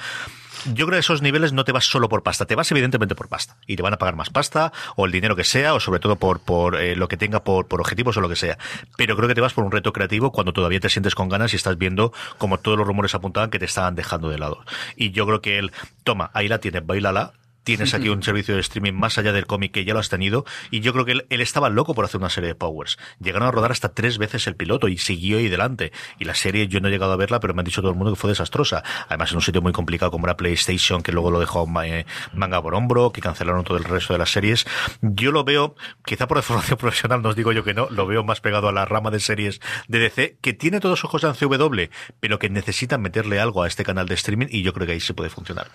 [0.66, 3.28] yo creo que esos niveles no te vas solo por pasta, te vas evidentemente por
[3.28, 3.56] pasta.
[3.66, 6.16] Y te van a pagar más pasta, o el dinero que sea, o sobre todo
[6.16, 8.58] por, por eh, lo que tenga por, por objetivos o lo que sea.
[8.96, 11.52] Pero creo que te vas por un reto creativo cuando todavía te sientes con ganas
[11.52, 14.64] y estás viendo como todos los rumores apuntaban que te estaban dejando de lado.
[14.96, 15.72] Y yo creo que él,
[16.04, 17.32] toma, ahí la tienes, bailala,
[17.64, 20.44] tienes aquí un servicio de streaming más allá del cómic que ya lo has tenido.
[20.70, 22.98] Y yo creo que él, él estaba loco por hacer una serie de Powers.
[23.20, 25.92] Llegaron a rodar hasta tres veces el piloto y siguió ahí delante.
[26.18, 27.96] Y la serie yo no he llegado a verla, pero me han dicho todo el
[27.96, 28.82] mundo que fue desastrosa.
[29.08, 32.62] Además, en un sitio muy complicado como era PlayStation, que luego lo dejó eh, manga
[32.62, 34.66] por hombro, que cancelaron todo el resto de las series.
[35.02, 38.24] Yo lo veo, quizá por formación profesional, no os digo yo que no, lo veo
[38.24, 41.90] más pegado a la rama de series de DC, que tiene todos ojos en CW,
[42.20, 45.00] pero que necesitan meterle algo a este canal de streaming y yo creo que ahí
[45.00, 45.68] se puede funcionar.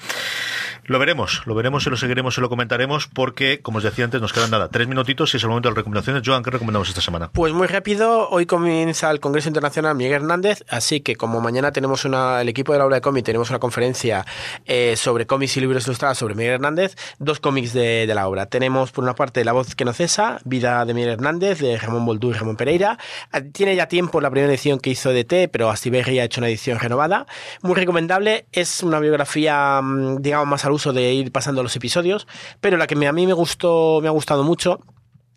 [0.84, 4.22] Lo veremos, lo veremos y lo seguiremos y lo comentaremos porque, como os decía antes,
[4.22, 6.22] nos quedan nada, tres minutitos y es el momento de las recomendaciones.
[6.26, 7.30] Joan, ¿qué recomendamos esta semana?
[7.34, 12.06] Pues muy rápido, hoy comienza el Congreso Internacional Miguel Hernández, así que como mañana tenemos
[12.06, 14.26] una, el equipo de la obra de cómic, tenemos una conferencia
[14.66, 18.46] eh, sobre cómics y libros ilustrados sobre Miguel Hernández, dos cómics de, de la obra.
[18.46, 22.06] Tenemos por una parte La voz que no cesa, Vida de Miguel Hernández, de Ramón
[22.06, 22.98] Boldú y Ramón Pereira.
[23.32, 26.40] Ah, Tiene ya tiempo la primera edición que hizo de T, pero Astiberri ha hecho
[26.40, 27.26] una edición renovada.
[27.62, 32.28] Muy recomendable, es una biografía, mm, digamos, más al uso de ir pasando los episodios,
[32.62, 34.80] pero la que me- a mí me gustó, me ha gustado mucho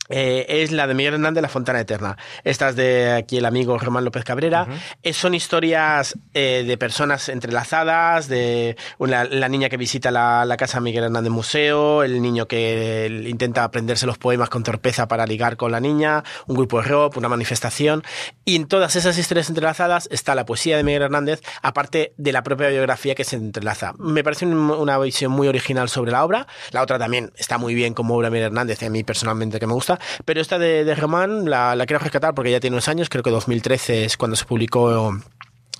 [0.08, 2.16] eh, es la de Miguel Hernández, La Fontana Eterna.
[2.44, 4.66] Esta es de aquí el amigo Román López Cabrera.
[5.02, 10.56] Eh, son historias eh, de personas entrelazadas, de una- la niña que visita la, la
[10.56, 15.56] casa Miguel Hernández Museo, el niño que intenta aprenderse los poemas con torpeza para ligar
[15.56, 18.02] con la niña, un grupo de rock, una manifestación.
[18.44, 22.42] Y en todas esas historias entrelazadas está la poesía de Miguel Hernández, aparte de la
[22.42, 23.92] propia biografía que se entrelaza.
[23.98, 26.46] Me parece un- una visión muy original sobre la obra.
[26.70, 29.66] La otra también está muy bien como obra de Miguel Hernández, a mí personalmente que
[29.66, 29.97] me gusta.
[30.24, 33.22] Pero esta de, de Román la, la quiero rescatar porque ya tiene unos años, creo
[33.22, 35.12] que 2013 es cuando se publicó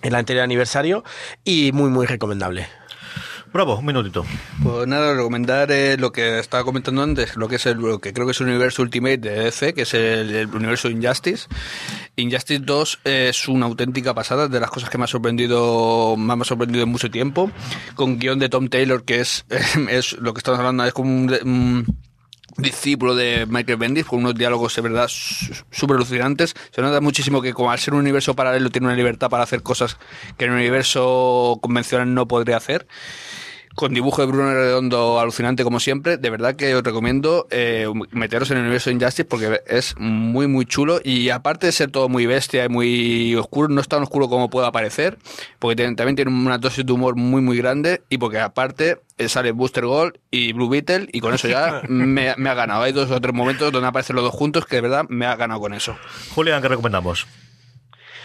[0.02, 1.04] el anterior aniversario
[1.44, 2.68] y muy, muy recomendable.
[3.52, 4.26] Bravo, un minutito.
[4.62, 8.12] Pues nada, recomendar eh, lo que estaba comentando antes, lo que es el, lo que
[8.12, 11.48] creo que es el universo Ultimate de DC, que es el, el universo Injustice.
[12.16, 16.44] Injustice 2 es una auténtica pasada, de las cosas que me ha sorprendido, me ha
[16.44, 17.50] sorprendido en mucho tiempo,
[17.94, 19.46] con guion de Tom Taylor, que es,
[19.88, 21.98] es lo que estamos hablando, es como un, un
[22.56, 26.54] discípulo de Michael Bendis, con unos diálogos de verdad súper alucinantes.
[26.70, 29.62] Se nota muchísimo que como al ser un universo paralelo tiene una libertad para hacer
[29.62, 29.98] cosas
[30.36, 32.86] que en un universo convencional no podría hacer
[33.78, 36.16] con dibujo de Bruno Redondo alucinante como siempre.
[36.16, 40.48] De verdad que os recomiendo eh, meteros en el universo de Injustice porque es muy
[40.48, 44.02] muy chulo y aparte de ser todo muy bestia y muy oscuro, no es tan
[44.02, 45.16] oscuro como pueda parecer,
[45.60, 49.28] porque tiene- también tiene una dosis de humor muy muy grande y porque aparte eh,
[49.28, 52.82] sale Booster Gold y Blue Beetle y con eso ya me, me ha ganado.
[52.82, 55.36] Hay dos o tres momentos donde aparecen los dos juntos que de verdad me ha
[55.36, 55.96] ganado con eso.
[56.34, 57.26] Julián, ¿qué recomendamos?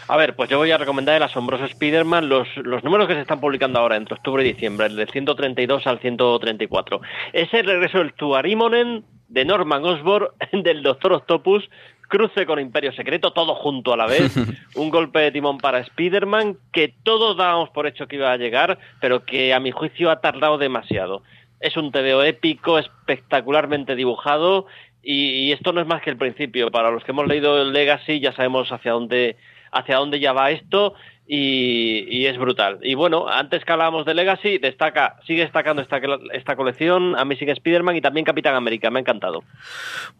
[0.07, 3.21] A ver, pues yo voy a recomendar el asombroso Spider-Man, los, los números que se
[3.21, 7.01] están publicando ahora entre octubre y diciembre, el del 132 al 134.
[7.31, 11.69] Es el regreso del Tuarimonen de Norman Osborn, del Doctor Octopus,
[12.09, 14.35] cruce con Imperio Secreto, todo junto a la vez,
[14.75, 18.77] un golpe de timón para Spider-Man que todos dábamos por hecho que iba a llegar,
[18.99, 21.23] pero que a mi juicio ha tardado demasiado.
[21.61, 24.67] Es un TVO épico, espectacularmente dibujado,
[25.01, 26.71] y, y esto no es más que el principio.
[26.71, 29.37] Para los que hemos leído el Legacy ya sabemos hacia dónde
[29.73, 30.93] hacia dónde ya va esto
[31.25, 32.79] y, es brutal.
[32.81, 35.99] Y bueno, antes que hablábamos de Legacy, destaca, sigue destacando esta,
[36.33, 39.43] esta colección Amazing Spider-Man y también Capitán América, me ha encantado.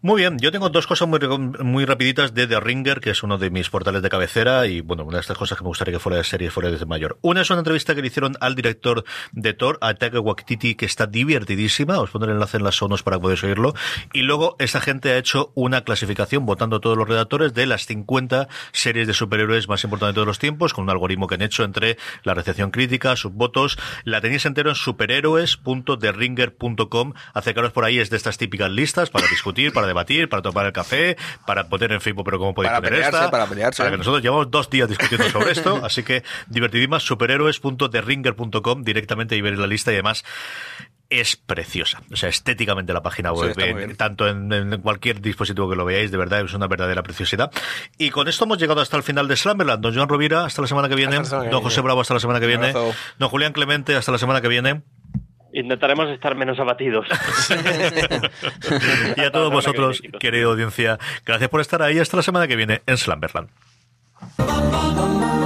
[0.00, 1.18] Muy bien, yo tengo dos cosas muy,
[1.60, 5.04] muy rapiditas de The Ringer, que es uno de mis portales de cabecera y bueno,
[5.04, 7.18] una de estas cosas que me gustaría que fuera de serie, fuera desde mayor.
[7.22, 10.86] Una es una entrevista que le hicieron al director de Thor, a Taika Waititi, que
[10.86, 13.74] está divertidísima, os pondré el enlace en las sonos para que podáis oírlo.
[14.12, 18.48] Y luego esta gente ha hecho una clasificación, votando todos los redactores, de las 50
[18.72, 21.64] series de superhéroes más importantes de todos los tiempos, con un algoritmo que han hecho
[21.64, 23.78] entre la recepción crítica, sus votos.
[24.04, 27.12] La tenéis entero en superhéroes.theringer.com.
[27.34, 30.72] Acercaros por ahí, es de estas típicas listas para discutir, para debatir, para tomar el
[30.72, 31.16] café,
[31.46, 33.30] para poner en Facebook, pero cómo podéis Para poner pelearse, esta.
[33.30, 33.78] para pelearse.
[33.82, 39.40] Para que nosotros llevamos dos días discutiendo sobre esto, así que divertidísimas, superhéroes.theringer.com directamente y
[39.40, 40.24] veréis la lista y además
[41.20, 42.02] es preciosa.
[42.12, 46.10] O sea, estéticamente la página web, en- tanto en, en cualquier dispositivo que lo veáis,
[46.10, 47.50] de verdad es una verdadera preciosidad.
[47.98, 49.82] Y con esto hemos llegado hasta el final de Slumberland.
[49.82, 51.12] Don Joan Rovira, hasta la semana que viene.
[51.24, 51.62] Semana que Don viene.
[51.64, 52.72] José Bravo, hasta la semana que viene.
[52.72, 54.82] Don Julián Clemente, hasta la semana que viene.
[55.52, 57.06] Intentaremos estar menos abatidos.
[59.16, 61.98] y a todos vosotros, querida audiencia, gracias por estar ahí.
[62.00, 63.48] Hasta la semana que viene en Slumberland.
[64.38, 65.43] Bum,